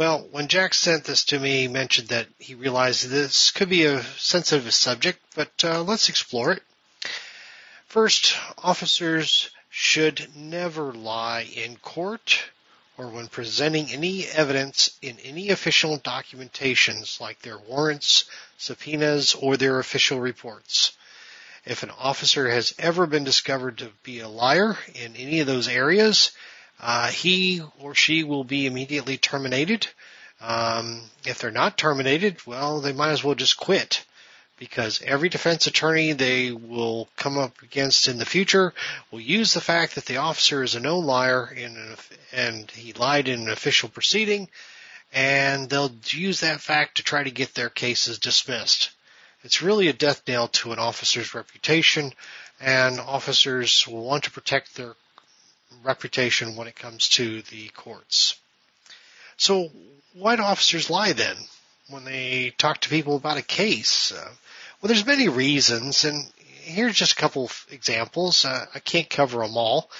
[0.00, 3.84] Well, when Jack sent this to me, he mentioned that he realized this could be
[3.84, 6.62] a sensitive subject, but uh, let's explore it.
[7.84, 12.44] First, officers should never lie in court
[12.96, 18.24] or when presenting any evidence in any official documentations like their warrants,
[18.56, 20.96] subpoenas, or their official reports.
[21.66, 25.68] If an officer has ever been discovered to be a liar in any of those
[25.68, 26.30] areas,
[26.80, 29.86] uh, he or she will be immediately terminated.
[30.40, 34.04] Um, if they're not terminated, well, they might as well just quit
[34.60, 38.72] because every defense attorney they will come up against in the future
[39.10, 41.96] will use the fact that the officer is a known liar an,
[42.30, 44.48] and he lied in an official proceeding
[45.12, 48.90] and they'll use that fact to try to get their cases dismissed.
[49.42, 52.12] It's really a death knell to an officer's reputation
[52.60, 54.94] and officers will want to protect their
[55.82, 58.36] reputation when it comes to the courts.
[59.36, 59.70] So
[60.12, 61.36] why do officers lie then
[61.88, 64.12] when they talk to people about a case?
[64.12, 64.30] Uh,
[64.80, 66.30] well, there's many reasons, and
[66.62, 68.44] here's just a couple of examples.
[68.44, 69.90] Uh, I can't cover them all,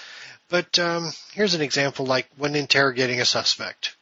[0.48, 3.96] but um, here's an example like when interrogating a suspect.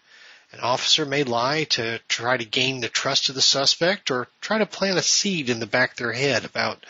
[0.52, 4.58] An officer may lie to try to gain the trust of the suspect or try
[4.58, 6.84] to plant a seed in the back of their head about,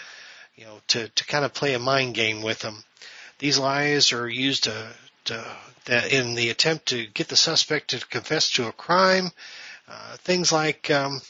[0.54, 2.84] you know, to, to kind of play a mind game with them.
[3.38, 4.88] These lies are used to,
[5.26, 9.30] to that in the attempt to get the suspect to confess to a crime.
[9.88, 11.20] Uh, things like, um,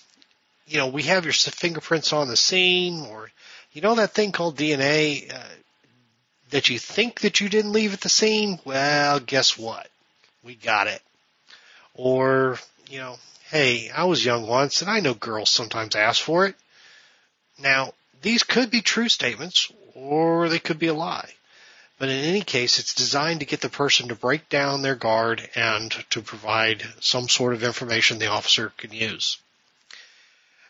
[0.67, 3.31] you know, we have your fingerprints on the scene, or
[3.73, 5.39] you know that thing called DNA uh,
[6.51, 8.59] that you think that you didn't leave at the scene.
[8.65, 9.89] Well, guess what?
[10.43, 11.03] We got it.
[11.95, 13.17] Or, you know,
[13.51, 16.55] hey, I was young once, and I know girls sometimes ask for it.
[17.59, 17.93] Now,
[18.23, 21.31] these could be true statements, or they could be a lie.
[21.99, 25.51] But in any case, it's designed to get the person to break down their guard
[25.57, 29.38] and to provide some sort of information the officer can use.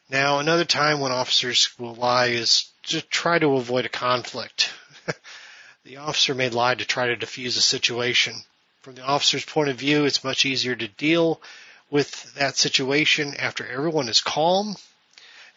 [0.08, 4.72] Now, another time when officers will lie is to try to avoid a conflict.
[5.84, 8.34] the officer may lie to try to defuse a situation.
[8.80, 11.42] From the officer's point of view, it's much easier to deal
[11.90, 14.76] with that situation after everyone is calm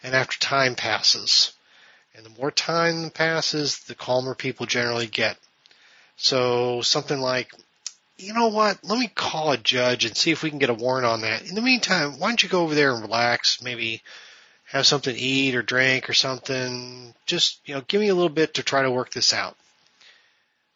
[0.02, 1.52] and after time passes.
[2.14, 5.38] And the more time passes, the calmer people generally get.
[6.16, 7.52] So something like,
[8.16, 8.78] you know what?
[8.84, 11.48] Let me call a judge and see if we can get a warrant on that.
[11.48, 13.62] In the meantime, why don't you go over there and relax?
[13.62, 14.02] Maybe
[14.66, 17.14] have something to eat or drink or something.
[17.26, 19.56] Just, you know, give me a little bit to try to work this out.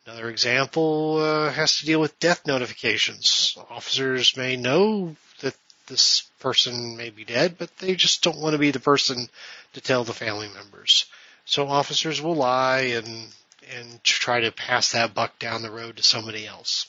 [0.06, 3.56] Another example uh, has to deal with death notifications.
[3.70, 5.56] Officers may know that
[5.88, 9.28] this person may be dead, but they just don't want to be the person
[9.72, 11.06] to tell the family members.
[11.44, 13.28] So officers will lie and
[13.74, 16.86] and try to pass that buck down the road to somebody else.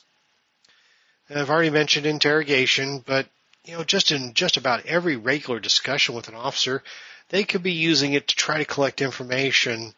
[1.28, 3.26] And I've already mentioned interrogation, but
[3.64, 6.82] you know, just in just about every regular discussion with an officer,
[7.28, 9.94] they could be using it to try to collect information.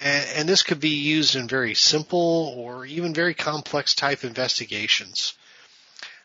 [0.00, 5.34] And, and this could be used in very simple or even very complex type investigations.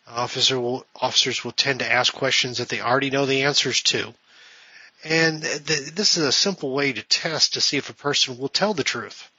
[0.08, 4.14] Officer will, officers will tend to ask questions that they already know the answers to.
[5.06, 8.50] And th- this is a simple way to test to see if a person will
[8.50, 9.30] tell the truth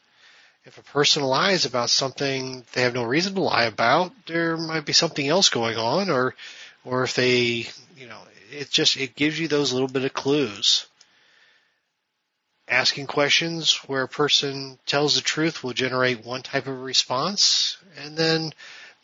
[0.65, 4.87] if a person lies about something they have no reason to lie about, there might
[4.87, 6.35] be something else going on, or
[6.85, 10.87] or if they, you know, it just it gives you those little bit of clues.
[12.67, 18.17] Asking questions where a person tells the truth will generate one type of response, and
[18.17, 18.55] then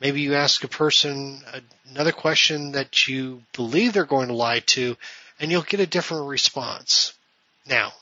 [0.01, 1.43] maybe you ask a person
[1.91, 4.97] another question that you believe they're going to lie to,
[5.39, 7.13] and you'll get a different response.
[7.67, 7.93] Now,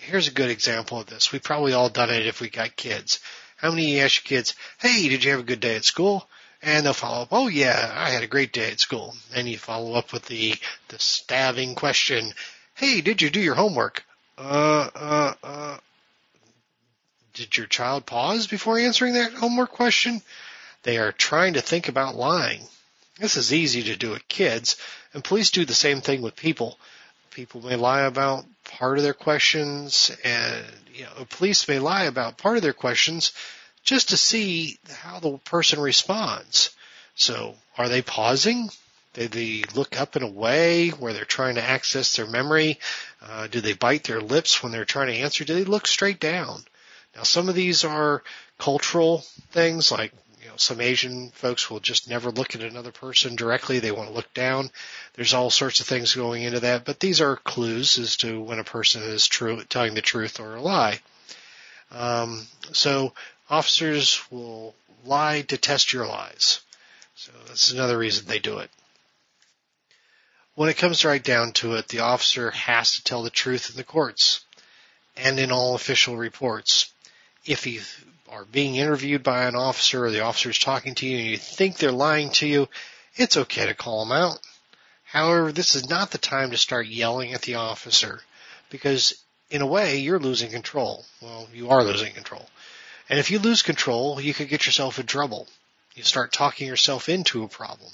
[0.00, 1.32] here's a good example of this.
[1.32, 3.20] We've probably all done it if we got kids.
[3.56, 5.84] How many of you ask your kids, hey, did you have a good day at
[5.84, 6.28] school?
[6.62, 9.14] And they'll follow up, oh yeah, I had a great day at school.
[9.34, 10.54] And you follow up with the,
[10.88, 12.32] the stabbing question,
[12.74, 14.04] hey, did you do your homework?
[14.38, 15.78] Uh, uh, uh.
[17.34, 20.22] Did your child pause before answering that homework question?
[20.82, 22.62] They are trying to think about lying.
[23.18, 24.76] This is easy to do with kids,
[25.12, 26.78] and please do the same thing with people.
[27.30, 30.64] People may lie about part of their questions and
[30.94, 33.32] you know, police may lie about part of their questions
[33.84, 36.74] just to see how the person responds.
[37.14, 38.70] So are they pausing?
[39.14, 42.78] Do they look up in a way where they're trying to access their memory?
[43.22, 45.44] Uh, do they bite their lips when they're trying to answer?
[45.44, 46.62] Do they look straight down?
[47.14, 48.22] Now some of these are
[48.58, 50.12] cultural things like
[50.56, 53.78] some Asian folks will just never look at another person directly.
[53.78, 54.70] They want to look down.
[55.14, 58.58] There's all sorts of things going into that, but these are clues as to when
[58.58, 61.00] a person is true, telling the truth or a lie.
[61.90, 63.12] Um, so
[63.48, 64.74] officers will
[65.04, 66.60] lie to test your lies.
[67.14, 68.70] So that's another reason they do it.
[70.54, 73.76] When it comes right down to it, the officer has to tell the truth in
[73.76, 74.44] the courts
[75.16, 76.92] and in all official reports.
[77.44, 77.80] If he
[78.36, 81.38] are being interviewed by an officer or the officer is talking to you and you
[81.38, 82.68] think they're lying to you,
[83.14, 84.38] it's okay to call them out.
[85.04, 88.20] However, this is not the time to start yelling at the officer
[88.68, 89.14] because
[89.48, 91.06] in a way you're losing control.
[91.22, 92.46] Well, you are losing control.
[93.08, 95.48] And if you lose control, you could get yourself in trouble.
[95.94, 97.90] You start talking yourself into a problem.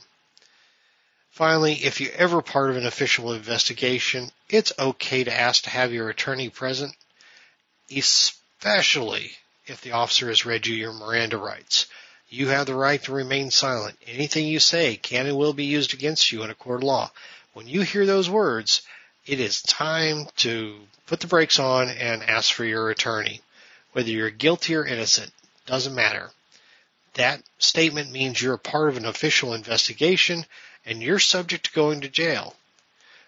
[1.31, 5.93] Finally, if you're ever part of an official investigation, it's okay to ask to have
[5.93, 6.97] your attorney present,
[7.97, 9.37] especially
[9.67, 11.87] if the officer has read you your Miranda rights.
[12.29, 13.99] You have the right to remain silent.
[14.07, 17.11] Anything you say can and will be used against you in a court of law.
[17.53, 18.83] When you hear those words,
[19.27, 23.43] it is time to put the brakes on and ask for your attorney.
[23.93, 25.33] Whether you're guilty or innocent,
[25.67, 26.31] doesn't matter.
[27.15, 30.47] That statement means you're a part of an official investigation
[30.87, 32.57] and you're subject to going to jail.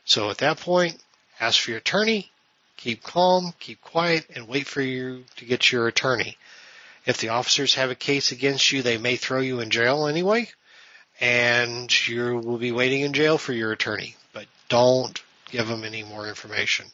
[0.05, 1.01] So at that point,
[1.39, 2.31] ask for your attorney,
[2.77, 6.37] keep calm, keep quiet, and wait for you to get your attorney.
[7.07, 10.49] If the officers have a case against you, they may throw you in jail anyway,
[11.21, 14.17] and you will be waiting in jail for your attorney.
[14.33, 15.21] But don't
[15.51, 16.87] give them any more information.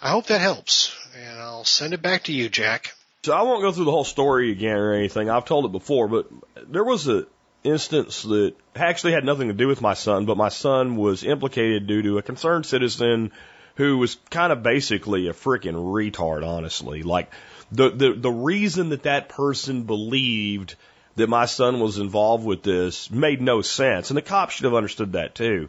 [0.00, 2.94] I hope that helps, and I'll send it back to you, Jack.
[3.24, 5.28] So I won't go through the whole story again or anything.
[5.28, 6.26] I've told it before, but
[6.68, 7.26] there was a
[7.64, 11.86] instance that actually had nothing to do with my son, but my son was implicated
[11.86, 13.32] due to a concerned citizen
[13.78, 17.04] who was kind of basically a freaking retard, honestly.
[17.04, 17.30] Like
[17.70, 20.74] the, the, the reason that that person believed
[21.14, 24.10] that my son was involved with this made no sense.
[24.10, 25.68] And the cops should have understood that too.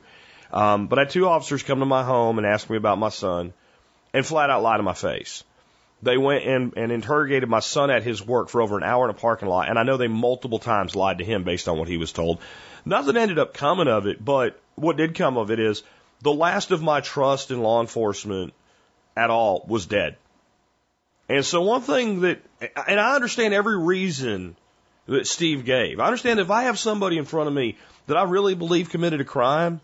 [0.52, 3.10] Um, but I had two officers come to my home and ask me about my
[3.10, 3.54] son
[4.12, 5.44] and flat out lie to my face.
[6.02, 9.12] They went and, and interrogated my son at his work for over an hour in
[9.12, 11.90] a parking lot, and I know they multiple times lied to him based on what
[11.90, 12.40] he was told.
[12.86, 15.84] Nothing ended up coming of it, but what did come of it is
[16.22, 18.54] the last of my trust in law enforcement
[19.16, 20.18] at all was dead.
[21.28, 22.42] And so one thing that,
[22.88, 24.56] and I understand every reason
[25.06, 26.00] that Steve gave.
[26.00, 29.22] I understand if I have somebody in front of me that I really believe committed
[29.22, 29.82] a crime,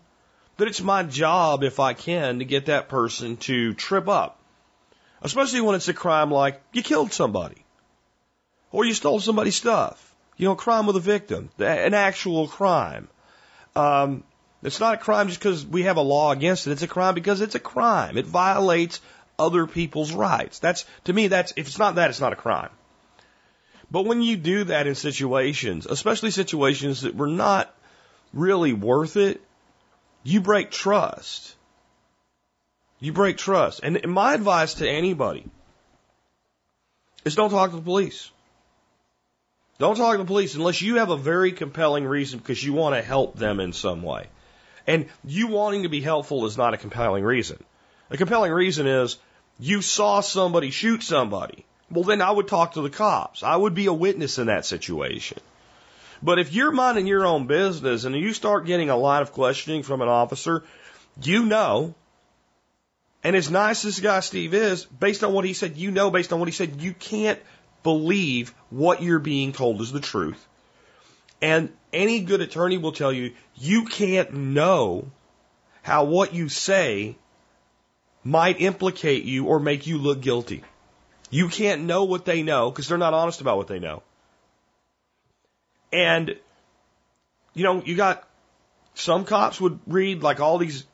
[0.56, 4.40] that it's my job, if I can, to get that person to trip up
[5.22, 7.64] Especially when it's a crime like you killed somebody
[8.70, 10.14] or you stole somebody's stuff.
[10.36, 13.08] You know, crime with a victim, an actual crime.
[13.74, 14.22] Um,
[14.66, 16.72] it's not a crime just because we have a law against it.
[16.72, 18.18] It's a crime because it's a crime.
[18.18, 19.00] It violates
[19.38, 20.58] other people's rights.
[20.58, 22.70] That's, to me, that's, if it's not that, it's not a crime.
[23.90, 27.72] But when you do that in situations, especially situations that were not
[28.32, 29.40] really worth it,
[30.24, 31.54] you break trust.
[32.98, 33.80] You break trust.
[33.84, 35.44] And my advice to anybody
[37.24, 38.32] is don't talk to the police.
[39.78, 42.96] Don't talk to the police unless you have a very compelling reason because you want
[42.96, 44.26] to help them in some way.
[44.86, 47.62] And you wanting to be helpful is not a compelling reason.
[48.10, 49.16] A compelling reason is
[49.58, 51.64] you saw somebody shoot somebody.
[51.90, 53.42] Well, then I would talk to the cops.
[53.42, 55.38] I would be a witness in that situation.
[56.22, 59.82] But if you're minding your own business and you start getting a lot of questioning
[59.82, 60.64] from an officer,
[61.22, 61.94] you know
[63.26, 66.32] and as nice as guy Steve is, based on what he said, you know, based
[66.32, 67.40] on what he said, you can't
[67.82, 70.46] believe what you're being told is the truth.
[71.40, 75.10] And any good attorney will tell you, you can't know
[75.82, 77.16] how what you say
[78.24, 80.62] might implicate you or make you look guilty.
[81.30, 84.02] You can't know what they know because they're not honest about what they know.
[85.92, 86.36] And,
[87.54, 88.28] you know, you got
[88.94, 90.84] some cops would read like all these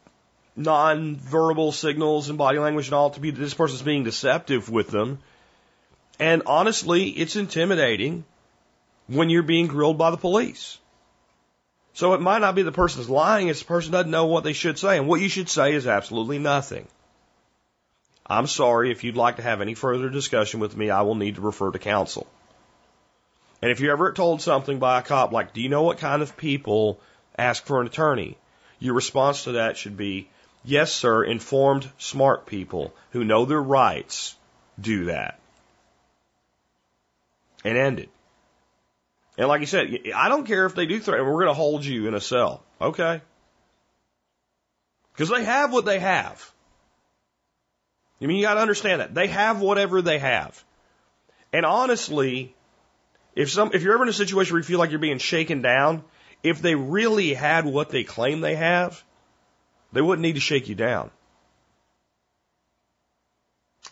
[0.56, 5.18] non-verbal signals and body language and all to be this person's being deceptive with them.
[6.18, 8.24] And honestly, it's intimidating
[9.06, 10.78] when you're being grilled by the police.
[11.94, 14.54] So it might not be the person's lying, it's the person doesn't know what they
[14.54, 14.96] should say.
[14.96, 16.86] And what you should say is absolutely nothing.
[18.26, 21.34] I'm sorry, if you'd like to have any further discussion with me, I will need
[21.34, 22.26] to refer to counsel.
[23.60, 26.22] And if you're ever told something by a cop like, do you know what kind
[26.22, 26.98] of people
[27.36, 28.38] ask for an attorney?
[28.78, 30.28] Your response to that should be,
[30.64, 34.36] Yes, sir, informed, smart people who know their rights
[34.80, 35.40] do that.
[37.64, 38.08] And end it.
[39.38, 41.84] And like you said, I don't care if they do threaten, we're going to hold
[41.84, 42.62] you in a cell.
[42.80, 43.20] Okay.
[45.12, 46.50] Because they have what they have.
[48.20, 49.14] I mean, you got to understand that.
[49.14, 50.62] They have whatever they have.
[51.52, 52.54] And honestly,
[53.34, 55.62] if some, if you're ever in a situation where you feel like you're being shaken
[55.62, 56.04] down,
[56.42, 59.02] if they really had what they claim they have,
[59.92, 61.10] they wouldn't need to shake you down.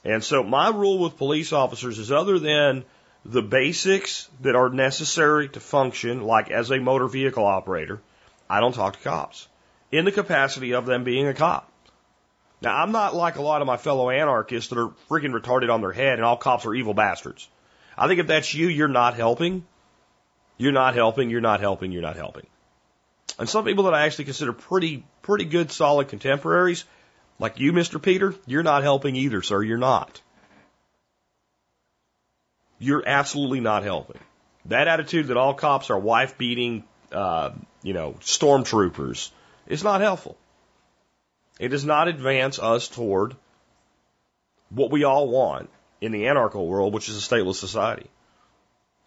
[0.05, 2.85] And so my rule with police officers is other than
[3.25, 8.01] the basics that are necessary to function, like as a motor vehicle operator,
[8.49, 9.49] I don't talk to cops
[9.93, 11.71] in the capacity of them being a cop.
[12.63, 15.81] Now, I'm not like a lot of my fellow anarchists that are freaking retarded on
[15.81, 17.49] their head and all cops are evil bastards.
[17.97, 19.67] I think if that's you, you're not helping.
[20.59, 22.47] You're not helping, you're not helping, you're not helping.
[23.39, 26.85] And some people that I actually consider pretty, pretty good, solid contemporaries,
[27.39, 28.01] like you, Mr.
[28.01, 29.63] Peter, you're not helping either, sir.
[29.63, 30.21] You're not.
[32.81, 34.19] You're absolutely not helping.
[34.65, 37.51] That attitude that all cops are wife beating, uh,
[37.83, 39.31] you know, stormtroopers
[39.67, 40.37] It's not helpful.
[41.61, 43.37] It does not advance us toward
[44.71, 45.69] what we all want
[46.01, 48.09] in the anarchical world, which is a stateless society.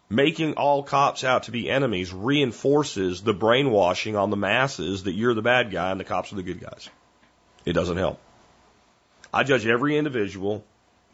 [0.07, 5.33] Making all cops out to be enemies reinforces the brainwashing on the masses that you're
[5.33, 6.89] the bad guy and the cops are the good guys.
[7.65, 8.19] It doesn't help.
[9.33, 10.63] I judge every individual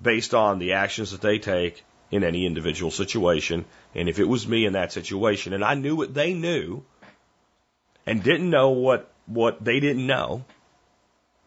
[0.02, 3.66] based on the actions that they take in any individual situation.
[3.96, 6.84] And if it was me in that situation and I knew what they knew
[8.06, 10.46] and didn't know what, what they didn't know,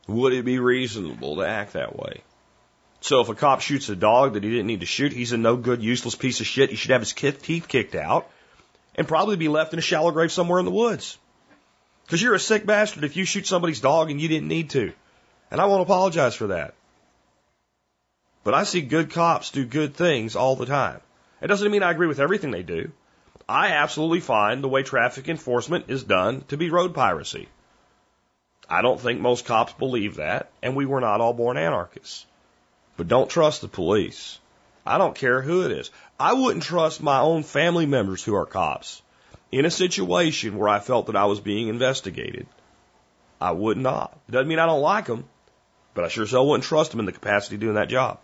[0.06, 2.22] would it be reasonable to act that way?
[3.00, 5.36] So if a cop shoots a dog that he didn't need to shoot, he's a
[5.36, 6.70] no good, useless piece of shit.
[6.70, 8.30] He should have his teeth kicked out
[8.94, 11.18] and probably be left in a shallow grave somewhere in the woods.
[12.04, 14.92] Because you're a sick bastard if you shoot somebody's dog and you didn't need to.
[15.50, 16.74] And I won't apologize for that.
[18.44, 21.00] But I see good cops do good things all the time.
[21.40, 22.90] It doesn't mean I agree with everything they do.
[23.48, 27.48] I absolutely find the way traffic enforcement is done to be road piracy.
[28.68, 32.26] I don't think most cops believe that, and we were not all born anarchists.
[32.96, 34.38] But don't trust the police.
[34.84, 35.90] I don't care who it is.
[36.18, 39.02] I wouldn't trust my own family members who are cops
[39.52, 42.46] in a situation where I felt that I was being investigated.
[43.40, 44.18] I would not.
[44.28, 45.28] It doesn't mean I don't like them,
[45.94, 48.18] but I sure as hell wouldn't trust them in the capacity of doing that job.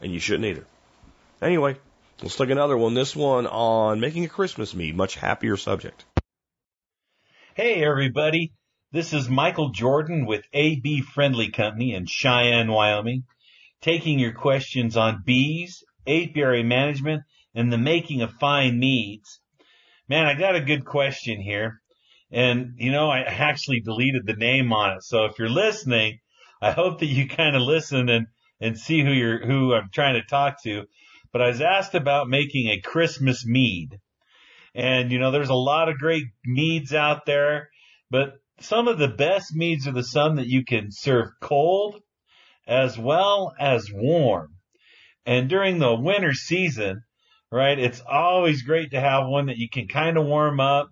[0.00, 0.64] And you shouldn't either.
[1.42, 1.76] Anyway,
[2.22, 2.94] let's take another one.
[2.94, 6.04] This one on making a Christmas mead, much happier subject.
[7.54, 8.52] Hey everybody,
[8.92, 13.24] this is Michael Jordan with AB Friendly Company in Cheyenne, Wyoming,
[13.80, 17.24] taking your questions on bees, apiary management,
[17.54, 19.40] and the making of fine meads.
[20.08, 21.80] Man, I got a good question here.
[22.30, 25.02] And, you know, I actually deleted the name on it.
[25.02, 26.20] So if you're listening,
[26.62, 28.26] I hope that you kind of listen and,
[28.60, 30.84] and see who you're, who I'm trying to talk to.
[31.32, 33.98] But I was asked about making a Christmas mead.
[34.74, 37.68] And, you know, there's a lot of great meads out there,
[38.10, 42.00] but some of the best meads are the some that you can serve cold
[42.66, 44.54] as well as warm.
[45.24, 47.02] And during the winter season,
[47.50, 50.90] right, it's always great to have one that you can kind of warm up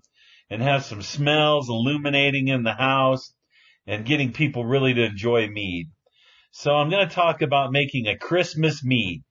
[0.51, 3.33] and have some smells illuminating in the house
[3.87, 5.89] and getting people really to enjoy mead.
[6.59, 9.23] So I'm going to talk about making a Christmas mead.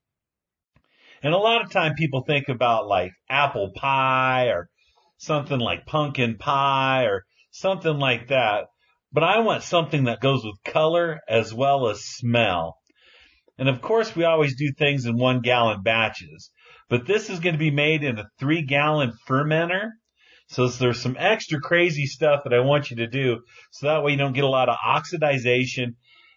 [1.24, 4.68] And a lot of time people think about like apple pie or
[5.16, 8.66] something like pumpkin pie or something like that.
[9.12, 12.76] But I want something that goes with color as well as smell.
[13.58, 16.52] And of course, we always do things in one gallon batches,
[16.88, 19.90] but this is going to be made in a three gallon fermenter.
[20.46, 23.40] So there's some extra crazy stuff that I want you to do.
[23.72, 25.96] So that way you don't get a lot of oxidization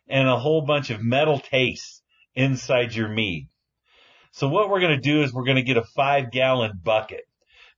[0.10, 2.02] and a whole bunch of metal taste
[2.36, 3.48] inside your mead.
[4.32, 7.24] So what we're going to do is we're going to get a five gallon bucket.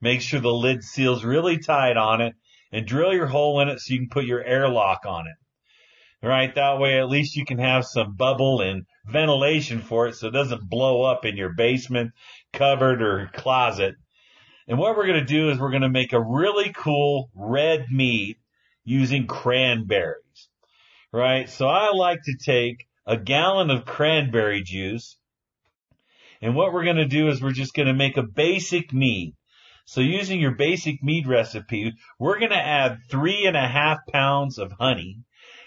[0.01, 2.33] Make sure the lid seals really tight on it
[2.71, 6.25] and drill your hole in it so you can put your airlock on it.
[6.25, 6.53] Right?
[6.53, 10.31] That way at least you can have some bubble and ventilation for it so it
[10.31, 12.11] doesn't blow up in your basement,
[12.53, 13.95] cupboard, or closet.
[14.67, 17.87] And what we're going to do is we're going to make a really cool red
[17.91, 18.37] mead
[18.83, 20.17] using cranberries.
[21.13, 21.49] Right?
[21.49, 25.17] So I like to take a gallon of cranberry juice.
[26.41, 29.35] And what we're going to do is we're just going to make a basic mead.
[29.85, 34.57] So using your basic mead recipe, we're going to add three and a half pounds
[34.57, 35.19] of honey.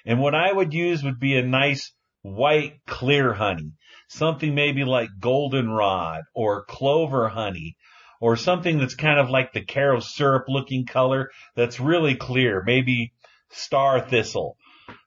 [0.07, 1.93] And what I would use would be a nice
[2.23, 3.73] white clear honey.
[4.09, 7.77] Something maybe like goldenrod or clover honey
[8.21, 12.63] or something that's kind of like the Karo syrup looking color that's really clear.
[12.65, 13.13] Maybe
[13.51, 14.57] star thistle.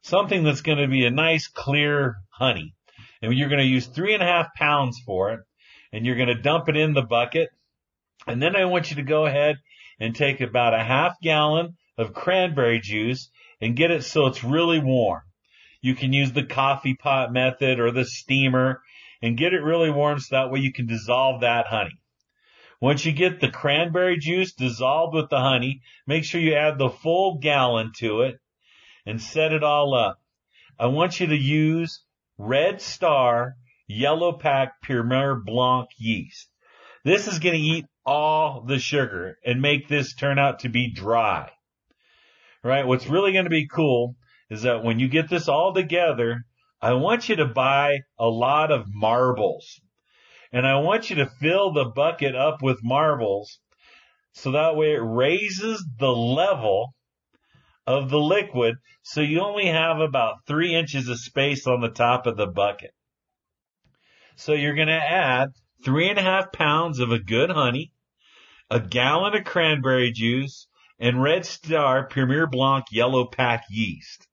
[0.01, 2.73] Something that's going to be a nice clear honey.
[3.21, 5.39] And you're going to use three and a half pounds for it.
[5.91, 7.49] And you're going to dump it in the bucket.
[8.25, 9.57] And then I want you to go ahead
[9.99, 13.29] and take about a half gallon of cranberry juice
[13.61, 15.21] and get it so it's really warm.
[15.81, 18.81] You can use the coffee pot method or the steamer
[19.21, 21.99] and get it really warm so that way you can dissolve that honey.
[22.79, 26.89] Once you get the cranberry juice dissolved with the honey, make sure you add the
[26.89, 28.39] full gallon to it
[29.07, 30.19] and set it all up.
[30.77, 32.03] I want you to use
[32.37, 33.55] Red Star
[33.87, 36.49] Yellow Pack Premier Blanc yeast.
[37.05, 40.91] This is going to eat all the sugar and make this turn out to be
[40.91, 41.49] dry.
[42.61, 42.85] Right?
[42.85, 44.17] What's really going to be cool
[44.49, 46.43] is that when you get this all together,
[46.81, 49.79] I want you to buy a lot of marbles
[50.51, 53.59] and I want you to fill the bucket up with marbles
[54.33, 56.93] so that way it raises the level
[57.87, 62.27] of the liquid so you only have about three inches of space on the top
[62.27, 62.91] of the bucket.
[64.35, 65.51] So you're going to add
[65.83, 67.93] three and a half pounds of a good honey,
[68.69, 70.67] a gallon of cranberry juice,
[70.99, 74.27] and Red Star Premier Blanc Yellow Pack yeast.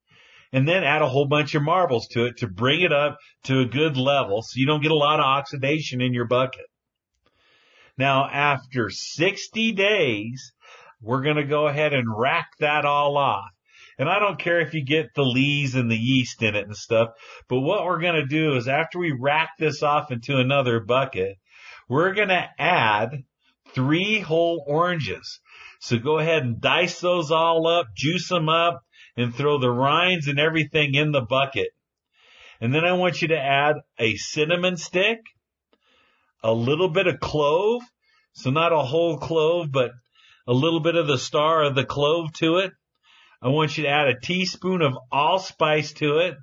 [0.53, 3.61] And then add a whole bunch of marbles to it to bring it up to
[3.61, 6.67] a good level so you don't get a lot of oxidation in your bucket.
[7.97, 10.53] Now, after 60 days,
[11.05, 13.51] we're going to go ahead and rack that all off.
[13.99, 16.77] And I don't care if you get the lees and the yeast in it and
[16.77, 17.11] stuff,
[17.49, 21.37] but what we're going to do is after we rack this off into another bucket,
[21.89, 23.23] we're going to add
[23.73, 25.41] three whole oranges.
[25.81, 28.83] So go ahead and dice those all up, juice them up,
[29.17, 31.69] and throw the rinds and everything in the bucket.
[32.61, 35.19] And then I want you to add a cinnamon stick,
[36.43, 37.83] a little bit of clove.
[38.33, 39.93] So not a whole clove, but
[40.47, 42.73] a little bit of the star of the clove to it.
[43.43, 46.35] I want you to add a teaspoon of allspice to it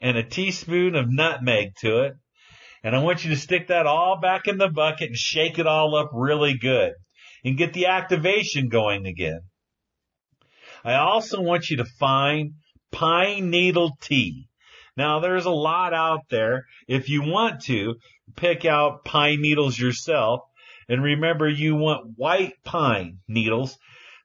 [0.00, 2.14] and a teaspoon of nutmeg to it.
[2.84, 5.66] And I want you to stick that all back in the bucket and shake it
[5.66, 6.92] all up really good
[7.44, 9.40] and get the activation going again.
[10.84, 12.52] I also want you to find
[12.92, 14.48] pine needle tea.
[14.96, 16.66] Now there's a lot out there.
[16.86, 17.96] If you want to,
[18.36, 20.40] pick out pine needles yourself.
[20.88, 23.78] And remember you want white pine needles.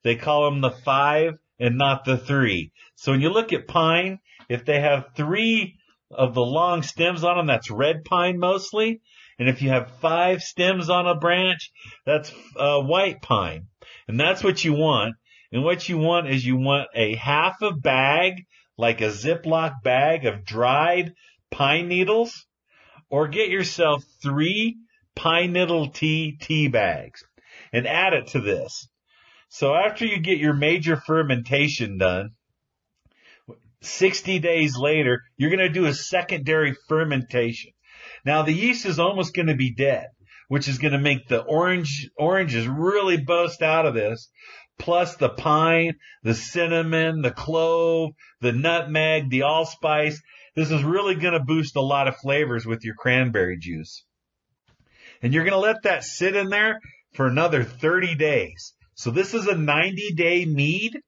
[0.04, 2.72] They call them the five and not the three.
[2.96, 5.78] So when you look at pine, if they have three
[6.12, 9.02] of the long stems on them, that's red pine mostly.
[9.40, 11.72] And if you have five stems on a branch,
[12.06, 13.68] that's uh, white pine.
[14.08, 15.16] And that's what you want.
[15.52, 18.46] And what you want is you want a half a bag,
[18.78, 21.14] like a Ziploc bag of dried
[21.52, 22.46] pine needles,
[23.10, 24.78] or get yourself three
[25.16, 27.24] pine needle tea tea bags
[27.72, 28.88] and add it to this.
[29.50, 32.32] So after you get your major fermentation done,
[33.82, 37.72] 60 days later, you're going to do a secondary fermentation.
[38.26, 40.08] Now the yeast is almost going to be dead,
[40.48, 44.30] which is going to make the orange, oranges really bust out of this.
[44.80, 45.94] Plus the pine,
[46.24, 48.12] the cinnamon, the clove,
[48.42, 50.20] the nutmeg, the allspice.
[50.56, 54.04] This is really going to boost a lot of flavors with your cranberry juice.
[55.24, 56.80] And you're going to let that sit in there
[57.14, 58.74] for another 30 days.
[58.94, 61.00] So this is a 90 day mead.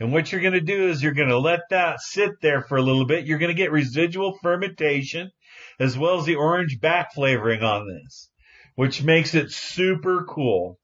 [0.00, 2.76] And what you're going to do is you're going to let that sit there for
[2.76, 3.26] a little bit.
[3.26, 5.30] You're going to get residual fermentation
[5.78, 8.30] as well as the orange back flavoring on this,
[8.74, 10.78] which makes it super cool,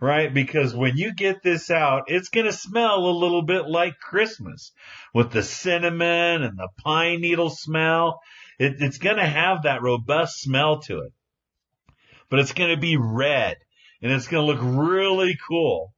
[0.00, 0.32] right?
[0.32, 4.72] Because when you get this out, it's going to smell a little bit like Christmas
[5.12, 8.20] with the cinnamon and the pine needle smell.
[8.58, 11.12] It, it's going to have that robust smell to it,
[12.28, 13.56] but it's going to be red
[14.02, 15.92] and it's going to look really cool.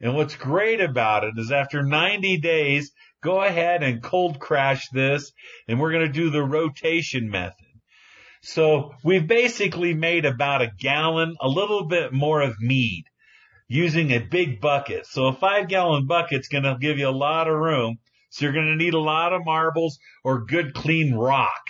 [0.00, 5.32] And what's great about it is after 90 days, go ahead and cold crash this
[5.66, 7.54] and we're going to do the rotation method.
[8.42, 13.04] So we've basically made about a gallon, a little bit more of mead
[13.68, 15.06] using a big bucket.
[15.06, 17.98] So a five gallon bucket's going to give you a lot of room.
[18.30, 21.62] So you're going to need a lot of marbles or good clean rock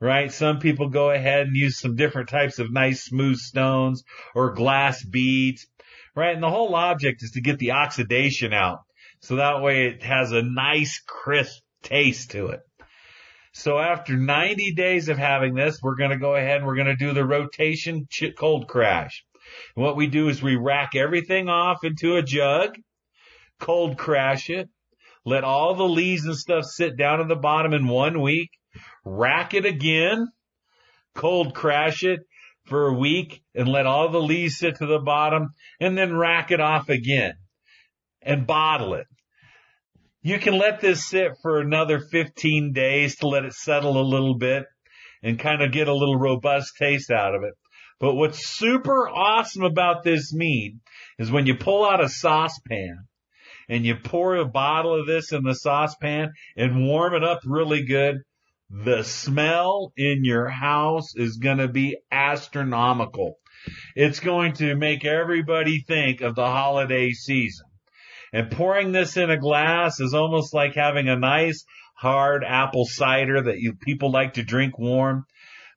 [0.00, 0.32] right?
[0.32, 5.04] Some people go ahead and use some different types of nice smooth stones or glass
[5.04, 5.66] beads,
[6.14, 6.34] right?
[6.34, 8.80] And the whole object is to get the oxidation out.
[9.20, 12.60] So that way it has a nice crisp taste to it.
[13.52, 16.86] So after 90 days of having this, we're going to go ahead and we're going
[16.86, 19.24] to do the rotation cold crash.
[19.74, 22.76] And what we do is we rack everything off into a jug,
[23.58, 24.68] cold crash it,
[25.24, 28.50] let all the leaves and stuff sit down at the bottom in one week,
[29.16, 30.28] rack it again,
[31.14, 32.20] cold crash it
[32.66, 35.48] for a week and let all the leaves sit to the bottom
[35.80, 37.34] and then rack it off again
[38.22, 39.06] and bottle it.
[40.22, 44.36] You can let this sit for another 15 days to let it settle a little
[44.36, 44.64] bit
[45.22, 47.54] and kind of get a little robust taste out of it.
[48.00, 50.78] But what's super awesome about this mead
[51.18, 53.06] is when you pull out a saucepan
[53.68, 57.84] and you pour a bottle of this in the saucepan and warm it up really
[57.84, 58.18] good,
[58.70, 63.38] the smell in your house is going to be astronomical.
[63.94, 67.66] It's going to make everybody think of the holiday season.
[68.32, 71.64] And pouring this in a glass is almost like having a nice
[71.96, 75.24] hard apple cider that you people like to drink warm.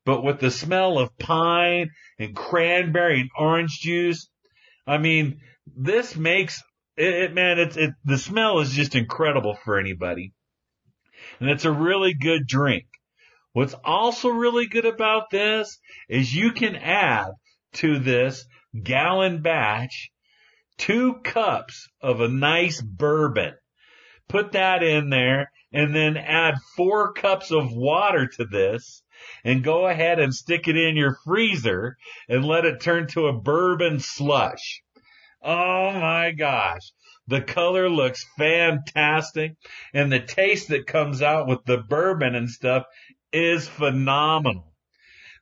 [0.06, 4.30] But with the smell of pine and cranberry and orange juice,
[4.86, 6.62] I mean, this makes
[6.98, 10.34] it, it man, it's, it, the smell is just incredible for anybody
[11.42, 12.86] and it's a really good drink.
[13.52, 17.32] What's also really good about this is you can add
[17.74, 18.46] to this
[18.82, 20.12] gallon batch
[20.78, 23.56] two cups of a nice bourbon.
[24.30, 29.04] Put that in there and then add four cups of water to this
[29.44, 31.98] and go ahead and stick it in your freezer
[32.30, 34.82] and let it turn to a bourbon slush.
[35.42, 36.92] Oh my gosh.
[37.32, 39.54] The color looks fantastic
[39.94, 42.84] and the taste that comes out with the bourbon and stuff
[43.32, 44.74] is phenomenal.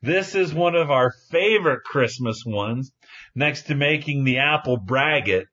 [0.03, 2.91] This is one of our favorite Christmas ones
[3.33, 5.47] next to making the apple braggot.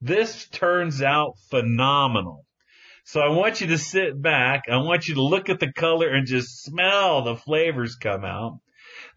[0.00, 2.46] This turns out phenomenal.
[3.04, 4.62] So I want you to sit back.
[4.70, 8.58] I want you to look at the color and just smell the flavors come out.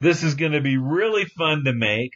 [0.01, 2.11] This is going to be really fun to make,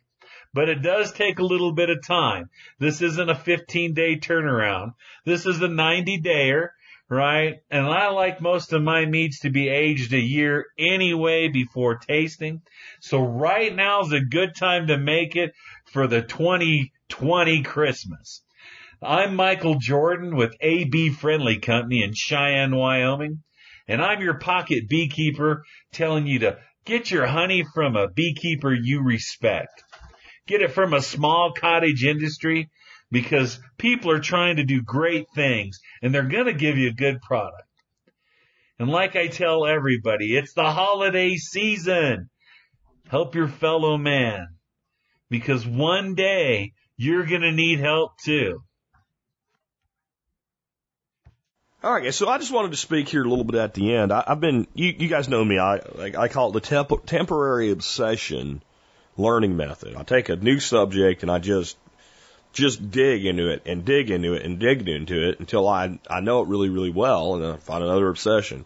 [0.53, 2.49] but it does take a little bit of time.
[2.79, 4.93] This isn't a 15 day turnaround.
[5.25, 6.69] This is a 90 dayer,
[7.09, 7.61] right?
[7.69, 12.61] And I like most of my meads to be aged a year anyway before tasting.
[12.99, 15.53] So right now is a good time to make it
[15.91, 18.43] for the 2020 Christmas.
[19.01, 23.41] I'm Michael Jordan with AB Friendly Company in Cheyenne, Wyoming,
[23.87, 29.03] and I'm your pocket beekeeper telling you to get your honey from a beekeeper you
[29.03, 29.83] respect.
[30.51, 32.69] Get it from a small cottage industry
[33.09, 36.93] because people are trying to do great things and they're going to give you a
[36.93, 37.69] good product.
[38.77, 42.29] And like I tell everybody, it's the holiday season.
[43.07, 44.45] Help your fellow man
[45.29, 48.61] because one day you're going to need help too.
[51.81, 52.17] All right, guys.
[52.17, 54.11] So I just wanted to speak here a little bit at the end.
[54.11, 55.59] I, have been, you, you guys know me.
[55.59, 58.61] I I call it the temp- temporary obsession
[59.18, 59.95] learning method.
[59.95, 61.78] I take a new subject and I just
[62.53, 66.20] just dig into it and dig into it and dig into it until I I
[66.20, 68.66] know it really really well, and then I find another obsession.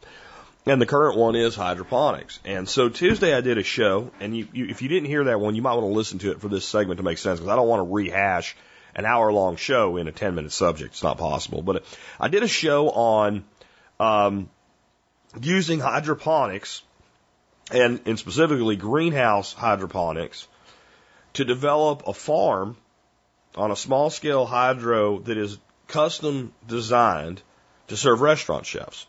[0.67, 2.39] And the current one is hydroponics.
[2.43, 5.39] And so Tuesday I did a show, and you, you, if you didn't hear that
[5.39, 7.51] one, you might want to listen to it for this segment to make sense because
[7.51, 8.57] I don't want to rehash
[8.95, 10.93] an hour long show in a 10 minute subject.
[10.93, 11.61] It's not possible.
[11.61, 11.85] But
[12.19, 13.43] I did a show on
[13.99, 14.49] um,
[15.39, 16.81] using hydroponics
[17.71, 20.47] and, and specifically greenhouse hydroponics
[21.33, 22.77] to develop a farm
[23.55, 25.57] on a small scale hydro that is
[25.87, 27.41] custom designed
[27.87, 29.05] to serve restaurant chefs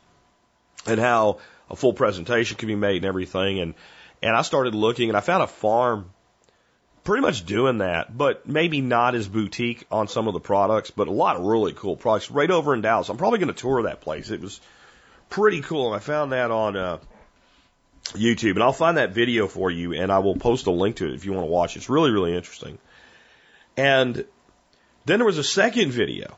[0.86, 1.38] and how
[1.70, 3.61] a full presentation can be made and everything.
[3.61, 3.74] And,
[4.22, 6.11] and I started looking and I found a farm
[7.04, 11.09] pretty much doing that, but maybe not as boutique on some of the products, but
[11.09, 13.09] a lot of really cool products right over in Dallas.
[13.09, 14.30] I'm probably going to tour that place.
[14.30, 14.61] It was
[15.28, 15.88] pretty cool.
[15.88, 16.98] And I found that on uh,
[18.12, 21.07] YouTube, and I'll find that video for you, and I will post a link to
[21.07, 21.76] it if you want to watch.
[21.76, 22.78] It's really, really interesting.
[23.76, 24.24] And
[25.04, 26.36] then there was a second video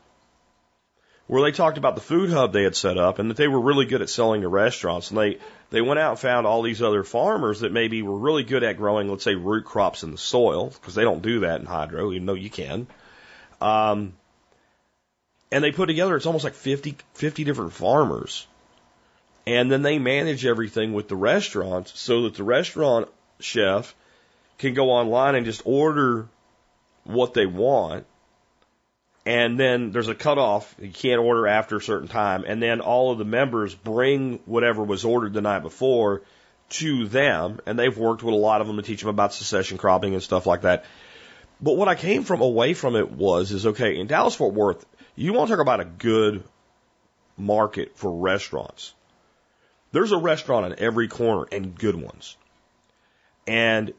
[1.29, 3.59] where they talked about the food hub they had set up and that they were
[3.59, 5.11] really good at selling to restaurants.
[5.11, 5.37] And they,
[5.69, 8.77] they went out and found all these other farmers that maybe were really good at
[8.77, 12.11] growing, let's say, root crops in the soil, because they don't do that in hydro,
[12.11, 12.87] even though you can.
[13.61, 14.13] Um,
[15.51, 18.47] and they put together, it's almost like 50, 50 different farmers.
[19.47, 23.09] And then they manage everything with the restaurants so that the restaurant
[23.39, 23.95] chef
[24.57, 26.27] can go online and just order
[27.03, 28.05] what they want
[29.29, 30.73] and then there's a cutoff.
[30.79, 32.45] You can't order after a certain time.
[32.47, 36.23] And then all of the members bring whatever was ordered the night before
[36.69, 37.59] to them.
[37.67, 40.23] And they've worked with a lot of them to teach them about succession cropping and
[40.23, 40.83] stuff like that.
[41.61, 44.83] But what I came from away from it was, is okay, in Dallas Fort Worth,
[45.15, 46.43] you want to talk about a good
[47.37, 48.95] market for restaurants.
[49.91, 52.37] There's a restaurant on every corner and good ones.
[53.47, 53.93] And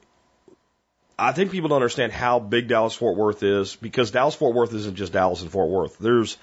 [1.18, 4.72] I think people don't understand how big Dallas Fort Worth is because Dallas Fort Worth
[4.72, 5.98] isn't just Dallas and Fort Worth.
[5.98, 6.38] There's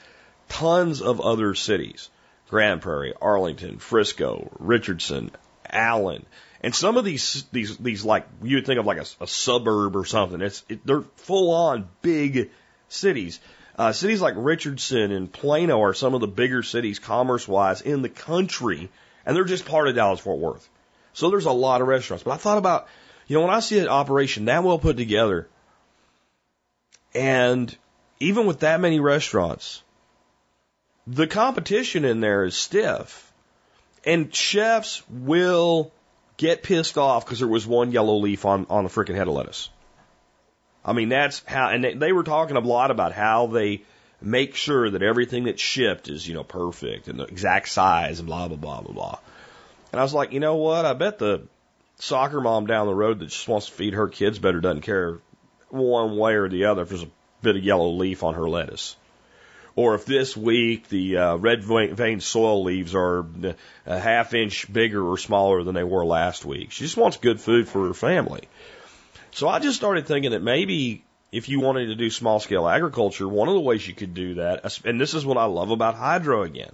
[0.49, 2.09] tons of other cities.
[2.49, 5.31] Grand Prairie, Arlington, Frisco, Richardson,
[5.69, 6.25] Allen.
[6.61, 9.95] And some of these, these, these like, you would think of like a, a suburb
[9.95, 10.41] or something.
[10.41, 12.49] It's, it, they're full on big
[12.89, 13.39] cities.
[13.77, 18.01] Uh, cities like Richardson and Plano are some of the bigger cities commerce wise in
[18.01, 18.89] the country.
[19.27, 20.67] And they're just part of Dallas Fort Worth.
[21.13, 22.23] So there's a lot of restaurants.
[22.23, 22.87] But I thought about
[23.27, 25.47] you know, when I see an operation that well put together,
[27.13, 27.75] and
[28.19, 29.83] even with that many restaurants,
[31.05, 33.25] the competition in there is stiff.
[34.05, 35.91] And chefs will
[36.37, 39.33] get pissed off because there was one yellow leaf on, on a freaking head of
[39.33, 39.69] lettuce.
[40.85, 43.81] I mean, that's how, and they, they were talking a lot about how they
[44.21, 48.27] make sure that everything that's shipped is, you know, perfect and the exact size and
[48.27, 49.19] blah, blah, blah, blah, blah.
[49.91, 50.85] And I was like, you know what?
[50.85, 51.47] I bet the
[51.99, 55.19] soccer mom down the road that just wants to feed her kids better doesn't care
[55.69, 57.09] one way or the other if there's a
[57.41, 58.95] bit of yellow leaf on her lettuce.
[59.75, 63.25] Or if this week the uh, red vein sorrel leaves are
[63.85, 66.71] a half inch bigger or smaller than they were last week.
[66.71, 68.47] She just wants good food for her family.
[69.31, 73.27] So I just started thinking that maybe if you wanted to do small scale agriculture,
[73.27, 75.95] one of the ways you could do that, and this is what I love about
[75.95, 76.71] hydro again,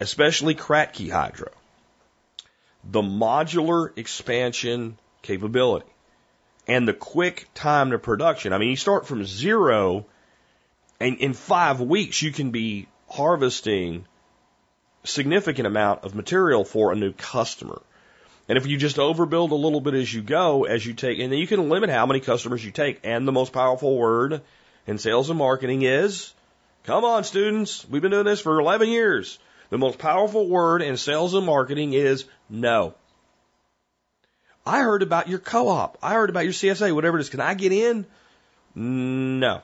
[0.00, 1.50] especially Kratky hydro
[2.84, 5.86] the modular expansion capability
[6.66, 8.52] and the quick time to production.
[8.52, 10.06] I mean, you start from zero
[11.00, 14.06] And in five weeks, you can be harvesting
[15.02, 17.82] significant amount of material for a new customer.
[18.52, 21.32] And if you just overbuild a little bit as you go, as you take, and
[21.32, 23.00] then you can limit how many customers you take.
[23.02, 24.42] And the most powerful word
[24.86, 26.34] in sales and marketing is,
[26.84, 29.38] come on, students, we've been doing this for 11 years.
[29.70, 32.92] The most powerful word in sales and marketing is no.
[34.66, 35.96] I heard about your co-op.
[36.02, 37.30] I heard about your CSA, whatever it is.
[37.30, 38.04] Can I get in?
[38.74, 39.62] No.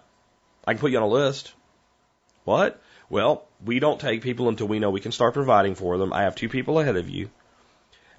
[0.66, 1.52] I can put you on a list.
[2.44, 2.80] What?
[3.10, 6.10] Well, we don't take people until we know we can start providing for them.
[6.10, 7.28] I have two people ahead of you.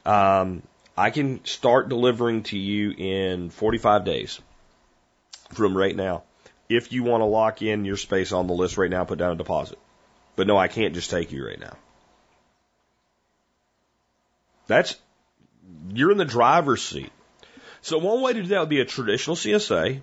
[0.05, 0.63] Um,
[0.97, 4.39] I can start delivering to you in 45 days
[5.53, 6.23] from right now.
[6.67, 9.31] If you want to lock in your space on the list right now, put down
[9.31, 9.79] a deposit.
[10.35, 11.75] But no, I can't just take you right now.
[14.67, 14.95] That's,
[15.93, 17.11] you're in the driver's seat.
[17.81, 20.01] So one way to do that would be a traditional CSA.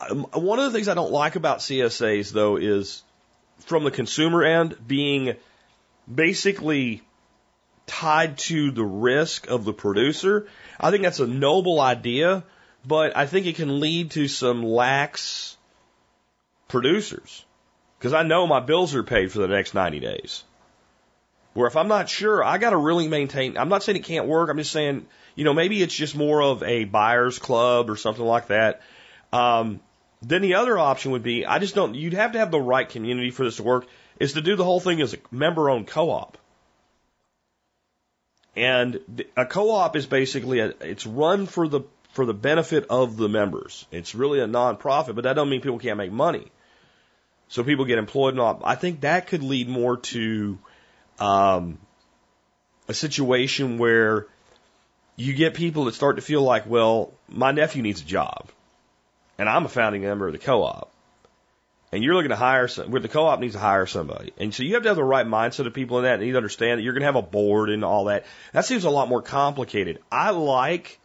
[0.00, 3.02] Um, one of the things I don't like about CSAs though is
[3.60, 5.34] from the consumer end being
[6.12, 7.02] basically
[7.88, 10.46] tied to the risk of the producer.
[10.78, 12.44] I think that's a noble idea,
[12.86, 15.56] but I think it can lead to some lax
[16.68, 17.44] producers.
[17.98, 20.44] Because I know my bills are paid for the next 90 days.
[21.54, 23.58] Where if I'm not sure, I got to really maintain.
[23.58, 24.48] I'm not saying it can't work.
[24.48, 28.24] I'm just saying, you know, maybe it's just more of a buyer's club or something
[28.24, 28.82] like that.
[29.32, 29.80] Um,
[30.22, 32.88] then the other option would be, I just don't, you'd have to have the right
[32.88, 33.86] community for this to work,
[34.20, 36.38] is to do the whole thing as a member owned co op.
[38.58, 41.82] And a co op is basically, a, it's run for the,
[42.12, 43.86] for the benefit of the members.
[43.92, 46.50] It's really a non-profit, but that don't mean people can't make money.
[47.48, 48.60] So people get employed and all.
[48.64, 50.58] I think that could lead more to,
[51.20, 51.78] um,
[52.88, 54.26] a situation where
[55.14, 58.50] you get people that start to feel like, well, my nephew needs a job
[59.38, 60.90] and I'm a founding member of the co-op,
[61.90, 64.32] and you're looking to hire some, where the co-op needs to hire somebody.
[64.38, 66.26] And so you have to have the right mindset of people in that and you
[66.26, 68.26] need to understand that you're going to have a board and all that.
[68.52, 69.98] That seems a lot more complicated.
[70.12, 70.98] I like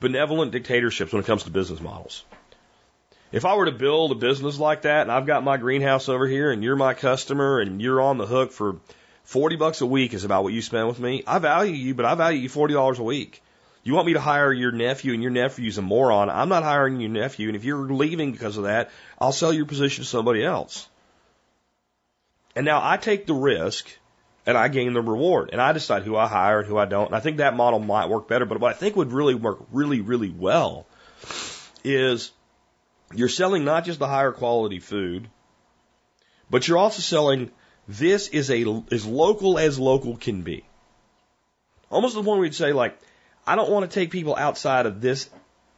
[0.00, 2.24] benevolent dictatorships when it comes to business models.
[3.30, 6.26] If I were to build a business like that and I've got my greenhouse over
[6.26, 8.76] here and you're my customer and you're on the hook for
[9.24, 12.06] 40 bucks a week is about what you spend with me, I value you, but
[12.06, 13.42] I value you $40 a week.
[13.88, 16.28] You want me to hire your nephew and your nephew's a moron.
[16.28, 17.48] I'm not hiring your nephew.
[17.48, 20.86] And if you're leaving because of that, I'll sell your position to somebody else.
[22.54, 23.88] And now I take the risk
[24.44, 27.06] and I gain the reward and I decide who I hire and who I don't.
[27.06, 28.44] And I think that model might work better.
[28.44, 30.84] But what I think would really work really, really well
[31.82, 32.30] is
[33.14, 35.30] you're selling not just the higher quality food,
[36.50, 37.50] but you're also selling
[37.88, 40.66] this is a as local as local can be.
[41.90, 42.98] Almost the point where you'd say like
[43.48, 45.30] I don't want to take people outside of this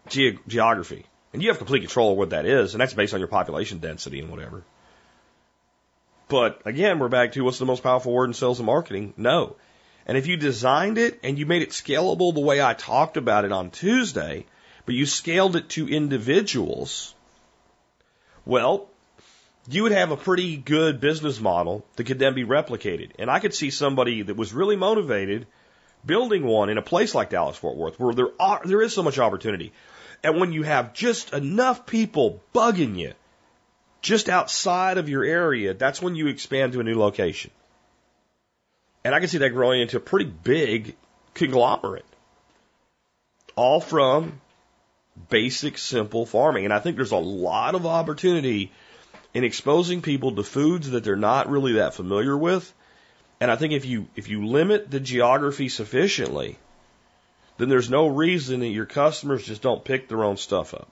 [0.09, 1.07] ge- geography.
[1.33, 3.79] And you have complete control of what that is, and that's based on your population
[3.79, 4.65] density and whatever.
[6.29, 9.15] But again, we're back to what's the most powerful word in sales and marketing?
[9.17, 9.55] No.
[10.05, 13.45] And if you designed it and you made it scalable the way I talked about
[13.45, 14.47] it on Tuesday,
[14.85, 17.15] but you scaled it to individuals,
[18.45, 18.89] well,
[19.69, 23.13] you would have a pretty good business model that could then be replicated.
[23.21, 25.47] And I could see somebody that was really motivated
[26.05, 29.03] building one in a place like Dallas Fort Worth where there are there is so
[29.03, 29.73] much opportunity.
[30.23, 33.15] And when you have just enough people bugging you
[34.03, 37.51] just outside of your area, that's when you expand to a new location.
[39.05, 40.97] And I can see that growing into a pretty big
[41.35, 42.05] conglomerate.
[43.57, 44.41] All from
[45.29, 46.65] basic, simple farming.
[46.65, 48.73] And I think there's a lot of opportunity
[49.33, 52.73] in exposing people to foods that they're not really that familiar with
[53.41, 56.59] and I think if you if you limit the geography sufficiently,
[57.57, 60.89] then there's no reason that your customers just don't pick their own stuff up.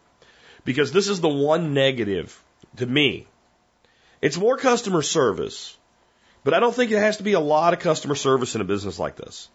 [0.64, 2.42] Because this is the one negative
[2.76, 3.26] to me.
[4.20, 5.76] It's more customer service,
[6.42, 8.64] but I don't think it has to be a lot of customer service in a
[8.64, 9.48] business like this.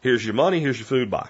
[0.00, 1.28] Here's your money, here's your food buy.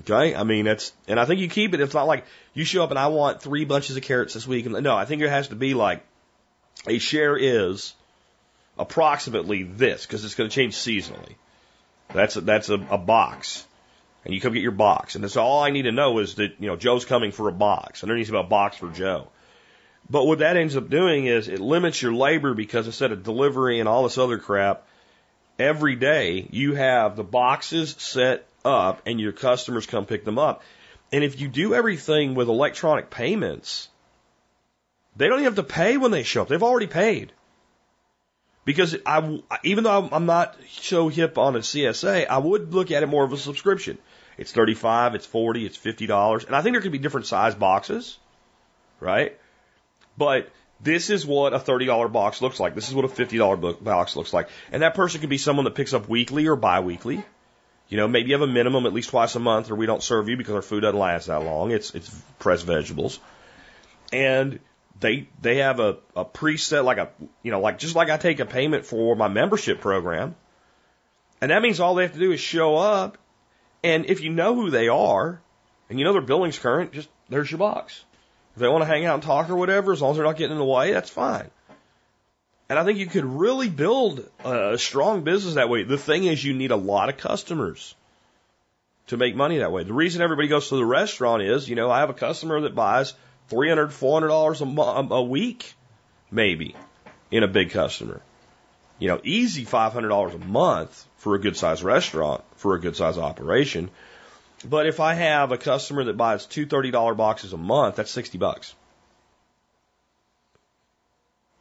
[0.00, 0.34] Okay?
[0.34, 1.80] I mean, that's, and I think you keep it.
[1.80, 2.24] It's not like
[2.54, 4.66] you show up and I want three bunches of carrots this week.
[4.66, 6.04] No, I think it has to be like
[6.86, 7.94] a share is
[8.80, 11.34] approximately this because it's going to change seasonally.
[12.12, 13.64] That's a, that's a, a box,
[14.24, 16.54] and you come get your box, and that's all I need to know is that
[16.58, 18.02] you know Joe's coming for a box.
[18.02, 19.28] and there needs to be a box for Joe.
[20.08, 23.78] But what that ends up doing is it limits your labor because instead of delivery
[23.78, 24.86] and all this other crap,
[25.56, 30.62] every day you have the boxes set up and your customers come pick them up.
[31.12, 33.88] And if you do everything with electronic payments,
[35.16, 36.48] they don't even have to pay when they show up.
[36.48, 37.32] They've already paid.
[38.70, 43.02] Because I, even though I'm not so hip on a CSA, I would look at
[43.02, 43.98] it more of a subscription.
[44.38, 48.16] It's 35, it's 40, it's $50, and I think there could be different size boxes,
[49.00, 49.36] right?
[50.16, 52.76] But this is what a $30 box looks like.
[52.76, 54.48] This is what a $50 box looks like.
[54.70, 57.24] And that person could be someone that picks up weekly or biweekly.
[57.88, 60.00] You know, maybe you have a minimum at least twice a month or we don't
[60.00, 61.72] serve you because our food doesn't last that long.
[61.72, 63.18] It's, it's pressed vegetables.
[64.12, 64.60] And
[65.00, 67.10] they, they have a, a preset, like a,
[67.42, 70.36] you know, like, just like I take a payment for my membership program.
[71.40, 73.18] And that means all they have to do is show up.
[73.82, 75.40] And if you know who they are
[75.88, 78.04] and you know their billing's current, just, there's your box.
[78.54, 80.36] If they want to hang out and talk or whatever, as long as they're not
[80.36, 81.50] getting in the way, that's fine.
[82.68, 85.82] And I think you could really build a strong business that way.
[85.82, 87.94] The thing is, you need a lot of customers
[89.08, 89.82] to make money that way.
[89.82, 92.76] The reason everybody goes to the restaurant is, you know, I have a customer that
[92.76, 93.14] buys
[93.50, 95.74] $300, $400 a, mo- a week,
[96.30, 96.74] maybe,
[97.30, 98.20] in a big customer.
[98.98, 103.18] You know, easy $500 a month for a good sized restaurant, for a good sized
[103.18, 103.90] operation.
[104.64, 108.38] But if I have a customer that buys two $30 boxes a month, that's 60
[108.38, 108.74] bucks.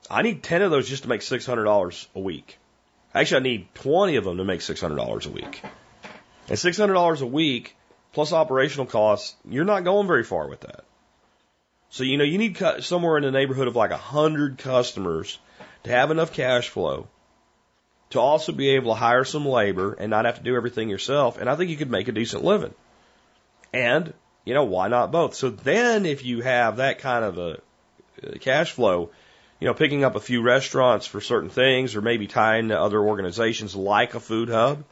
[0.10, 2.58] I need 10 of those just to make $600 a week.
[3.14, 5.62] Actually, I need 20 of them to make $600 a week.
[6.48, 7.76] And $600 a week
[8.12, 10.84] plus operational costs, you're not going very far with that.
[11.92, 15.40] So, you know, you need somewhere in the neighborhood of like 100 customers
[15.84, 17.08] to have enough cash flow
[18.12, 21.38] to also be able to hire some labor and not have to do everything yourself.
[21.38, 22.74] And I think you could make a decent living.
[23.72, 24.14] And,
[24.46, 25.36] you know, why not both?
[25.36, 27.52] So then if you have that kind of a
[28.24, 29.12] uh, cash flow,
[29.60, 33.00] you know, picking up a few restaurants for certain things or maybe tying to other
[33.00, 34.84] organizations like a food hub.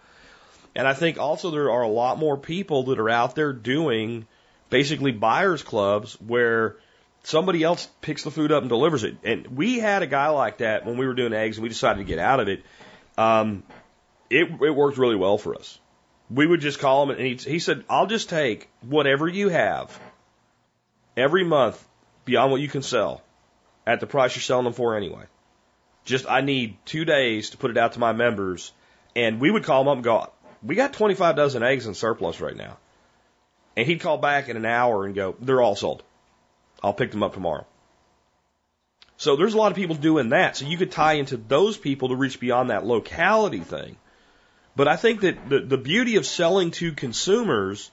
[0.75, 4.27] And I think also there are a lot more people that are out there doing
[4.69, 6.75] basically buyers clubs where
[7.27, 9.17] somebody else picks the food up and delivers it.
[9.21, 11.97] And we had a guy like that when we were doing eggs and we decided
[11.97, 12.63] to get out of it.
[13.17, 13.63] Um,
[14.29, 15.77] it, it worked really well for us.
[16.29, 19.99] We would just call him and he, he said, I'll just take whatever you have
[21.17, 21.85] every month
[22.23, 23.21] beyond what you can sell
[23.85, 25.25] at the price you're selling them for anyway.
[26.05, 28.71] Just, I need two days to put it out to my members.
[29.17, 30.31] And we would call them up and go,
[30.63, 32.77] we got 25 dozen eggs in surplus right now.
[33.75, 36.03] And he'd call back in an hour and go, they're all sold.
[36.83, 37.65] I'll pick them up tomorrow.
[39.17, 40.57] So there's a lot of people doing that.
[40.57, 43.97] So you could tie into those people to reach beyond that locality thing.
[44.75, 47.89] But I think that the, the beauty of selling to consumers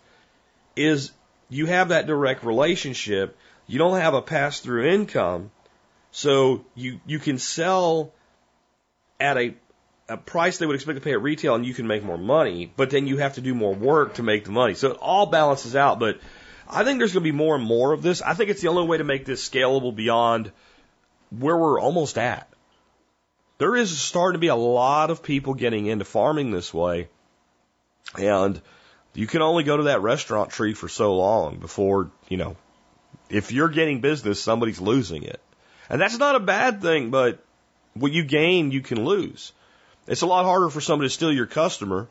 [0.77, 1.12] is
[1.48, 3.39] you have that direct relationship.
[3.66, 5.51] You don't have a pass through income.
[6.11, 8.12] So you, you can sell
[9.19, 9.55] at a,
[10.11, 12.70] a price they would expect to pay at retail and you can make more money,
[12.77, 14.74] but then you have to do more work to make the money.
[14.74, 16.20] So it all balances out, but
[16.69, 18.23] I think there's going to be more and more of this.
[18.23, 20.51] I think it's the only way to make this scalable beyond
[21.31, 22.49] where we're almost at.
[23.59, 27.09] There is starting to be a lot of people getting into farming this way,
[28.19, 28.61] and
[29.15, 32.57] you can only go to that restaurant tree for so long before, you know,
[33.31, 35.41] if you're getting business, somebody's losing it.
[35.89, 37.45] And that's not a bad thing, but
[37.95, 39.53] what you gain, you can lose.
[40.07, 42.09] It's a lot harder for somebody to steal your customer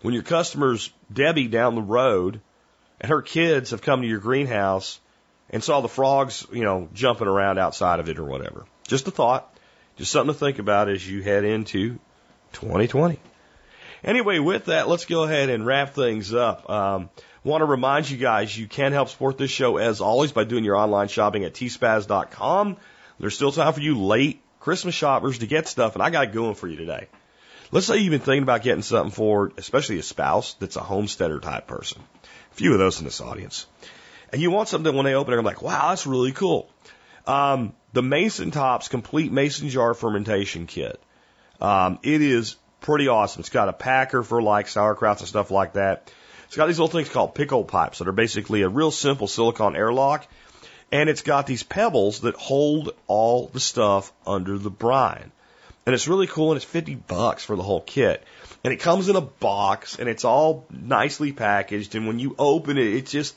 [0.00, 2.40] when your customer's Debbie down the road
[3.02, 4.98] and her kids have come to your greenhouse
[5.50, 8.64] and saw the frogs, you know, jumping around outside of it or whatever.
[8.88, 9.48] Just a thought.
[9.96, 11.98] Just something to think about as you head into
[12.52, 13.18] 2020.
[14.02, 16.70] Anyway, with that, let's go ahead and wrap things up.
[16.70, 17.10] Um,
[17.44, 20.62] Want to remind you guys you can help support this show as always by doing
[20.62, 22.76] your online shopping at tspaz.com.
[23.18, 26.32] There's still time for you late Christmas shoppers to get stuff, and I got it
[26.32, 27.08] going for you today.
[27.72, 31.40] Let's say you've been thinking about getting something for, especially a spouse that's a homesteader
[31.40, 32.00] type person.
[32.52, 33.66] Few of those in this audience.
[34.32, 36.70] And you want something when they open it, I'm like, wow, that's really cool.
[37.26, 41.00] Um, the Mason Tops Complete Mason Jar Fermentation Kit.
[41.60, 43.40] Um, it is pretty awesome.
[43.40, 46.10] It's got a packer for like sauerkrauts and stuff like that.
[46.46, 49.76] It's got these little things called pickle pipes that are basically a real simple silicone
[49.76, 50.26] airlock.
[50.90, 55.32] And it's got these pebbles that hold all the stuff under the brine.
[55.86, 58.22] And it's really cool and it's 50 bucks for the whole kit.
[58.64, 61.94] And it comes in a box and it's all nicely packaged.
[61.94, 63.34] And when you open it, it's just,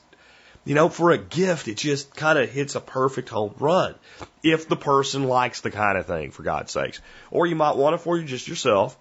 [0.65, 3.95] you know, for a gift, it just kind of hits a perfect home run.
[4.43, 7.01] If the person likes the kind of thing, for God's sakes.
[7.31, 8.97] Or you might want it for you just yourself.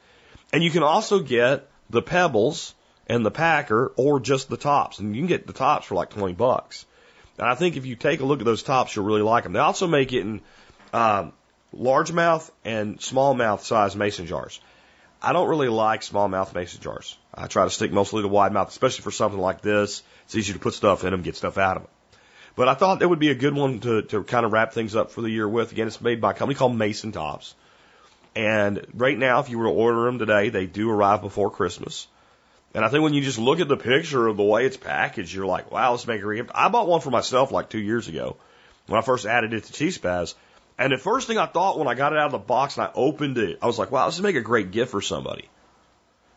[0.53, 2.75] And you can also get the pebbles
[3.07, 4.99] and the packer or just the tops.
[4.99, 6.87] And you can get the tops for like 20 bucks.
[7.39, 9.53] And I think if you take a look at those tops, you'll really like them.
[9.53, 10.41] They also make it in
[10.93, 11.33] um,
[11.77, 14.61] largemouth and smallmouth size mason jars.
[15.25, 17.17] I don't really like smallmouth mason jars.
[17.35, 20.03] I try to stick mostly to wide mouth, especially for something like this.
[20.27, 21.93] It's easy to put stuff in them, get stuff out of them.
[22.57, 24.95] But I thought that would be a good one to, to kind of wrap things
[24.95, 25.73] up for the year with.
[25.73, 27.55] Again, it's made by a company called Mason Tops.
[28.37, 32.07] And right now, if you were to order them today, they do arrive before Christmas.
[32.75, 35.33] And I think when you just look at the picture of the way it's packaged,
[35.33, 36.51] you're like, wow, let's make a gift.
[36.55, 38.37] I bought one for myself like two years ago.
[38.87, 40.35] when I first added it to T-Spaz.
[40.79, 42.87] And the first thing I thought when I got it out of the box and
[42.87, 45.49] I opened it, I was like, wow, this would make a great gift for somebody.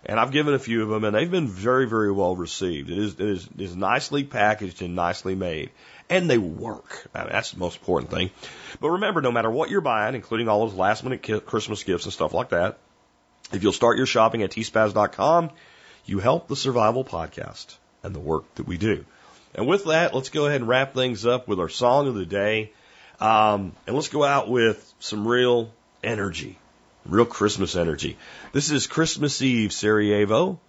[0.05, 2.89] And I've given a few of them, and they've been very, very well received.
[2.89, 5.72] It is, it is, it is nicely packaged and nicely made,
[6.09, 7.07] and they work.
[7.14, 8.30] I mean, that's the most important thing.
[8.80, 12.14] But remember, no matter what you're buying, including all those last minute Christmas gifts and
[12.14, 12.77] stuff like that,
[13.51, 15.49] if you'll start your shopping at tspaz.com,
[16.05, 19.03] you help the Survival Podcast and the work that we do.
[19.55, 22.26] And with that, let's go ahead and wrap things up with our song of the
[22.26, 22.72] day.
[23.19, 25.72] Um, and let's go out with some real
[26.03, 26.57] energy,
[27.06, 28.18] real Christmas energy.
[28.52, 30.60] This is Christmas Eve Sarajevo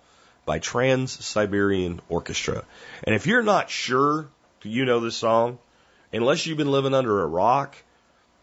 [0.46, 2.64] by Trans Siberian Orchestra.
[3.04, 4.28] And if you're not sure
[4.62, 5.58] you know this song,
[6.12, 7.76] unless you've been living under a rock,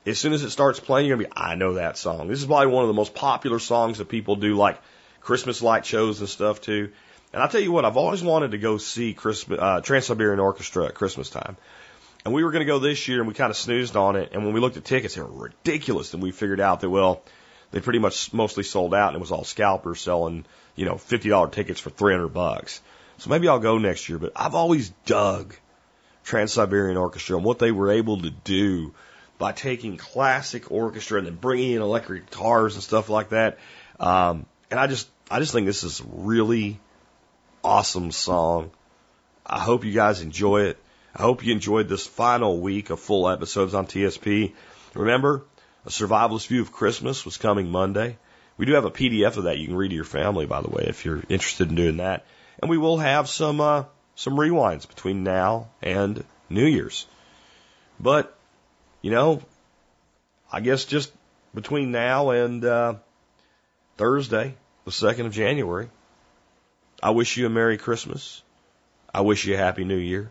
[0.05, 2.27] as soon as it starts playing, you're gonna be, I know that song.
[2.27, 4.79] This is probably one of the most popular songs that people do like
[5.21, 6.91] Christmas light shows and stuff too.
[7.33, 9.17] And I'll tell you what, I've always wanted to go see
[9.57, 11.57] uh, Trans-Siberian Orchestra at Christmas time.
[12.25, 14.31] And we were going to go this year and we kind of snoozed on it.
[14.33, 16.13] And when we looked at tickets, they were ridiculous.
[16.13, 17.23] And we figured out that, well,
[17.71, 20.45] they pretty much mostly sold out and it was all scalpers selling,
[20.75, 22.81] you know, $50 tickets for 300 bucks.
[23.19, 25.55] So maybe I'll go next year, but I've always dug
[26.23, 28.93] Trans-Siberian Orchestra and what they were able to do
[29.37, 33.59] by taking classic orchestra and then bringing in electric guitars and stuff like that.
[33.99, 36.79] Um, and I just, I just think this is really
[37.63, 38.71] awesome song.
[39.45, 40.77] I hope you guys enjoy it.
[41.15, 44.53] I hope you enjoyed this final week of full episodes on TSP.
[44.93, 45.45] Remember,
[45.85, 48.17] a survivalist view of Christmas was coming Monday.
[48.57, 50.69] We do have a PDF of that you can read to your family, by the
[50.69, 52.25] way, if you're interested in doing that.
[52.59, 53.83] And we will have some uh,
[54.15, 57.05] some rewinds between now and New Year's.
[57.97, 58.37] But
[59.01, 59.41] you know,
[60.51, 61.13] I guess just
[61.53, 62.95] between now and uh,
[63.95, 65.89] Thursday, the second of January,
[67.01, 68.41] I wish you a Merry Christmas.
[69.13, 70.29] I wish you a Happy New Year.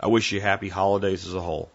[0.00, 1.70] I wish you happy holidays as a whole.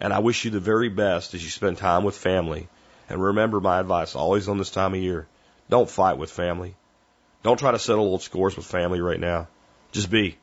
[0.00, 2.68] And I wish you the very best as you spend time with family.
[3.10, 5.26] And remember my advice always on this time of year.
[5.68, 6.74] Don't fight with family.
[7.42, 9.48] Don't try to settle old scores with family right now.
[9.92, 10.38] Just be.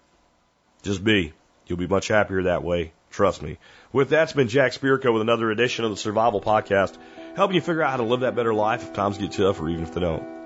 [0.84, 1.34] Just be.
[1.66, 2.94] You'll be much happier that way.
[3.10, 3.58] Trust me.
[3.92, 6.96] With that, it's been Jack Spirko with another edition of the Survival Podcast,
[7.36, 9.70] helping you figure out how to live that better life if times get tough or
[9.70, 10.43] even if they don't.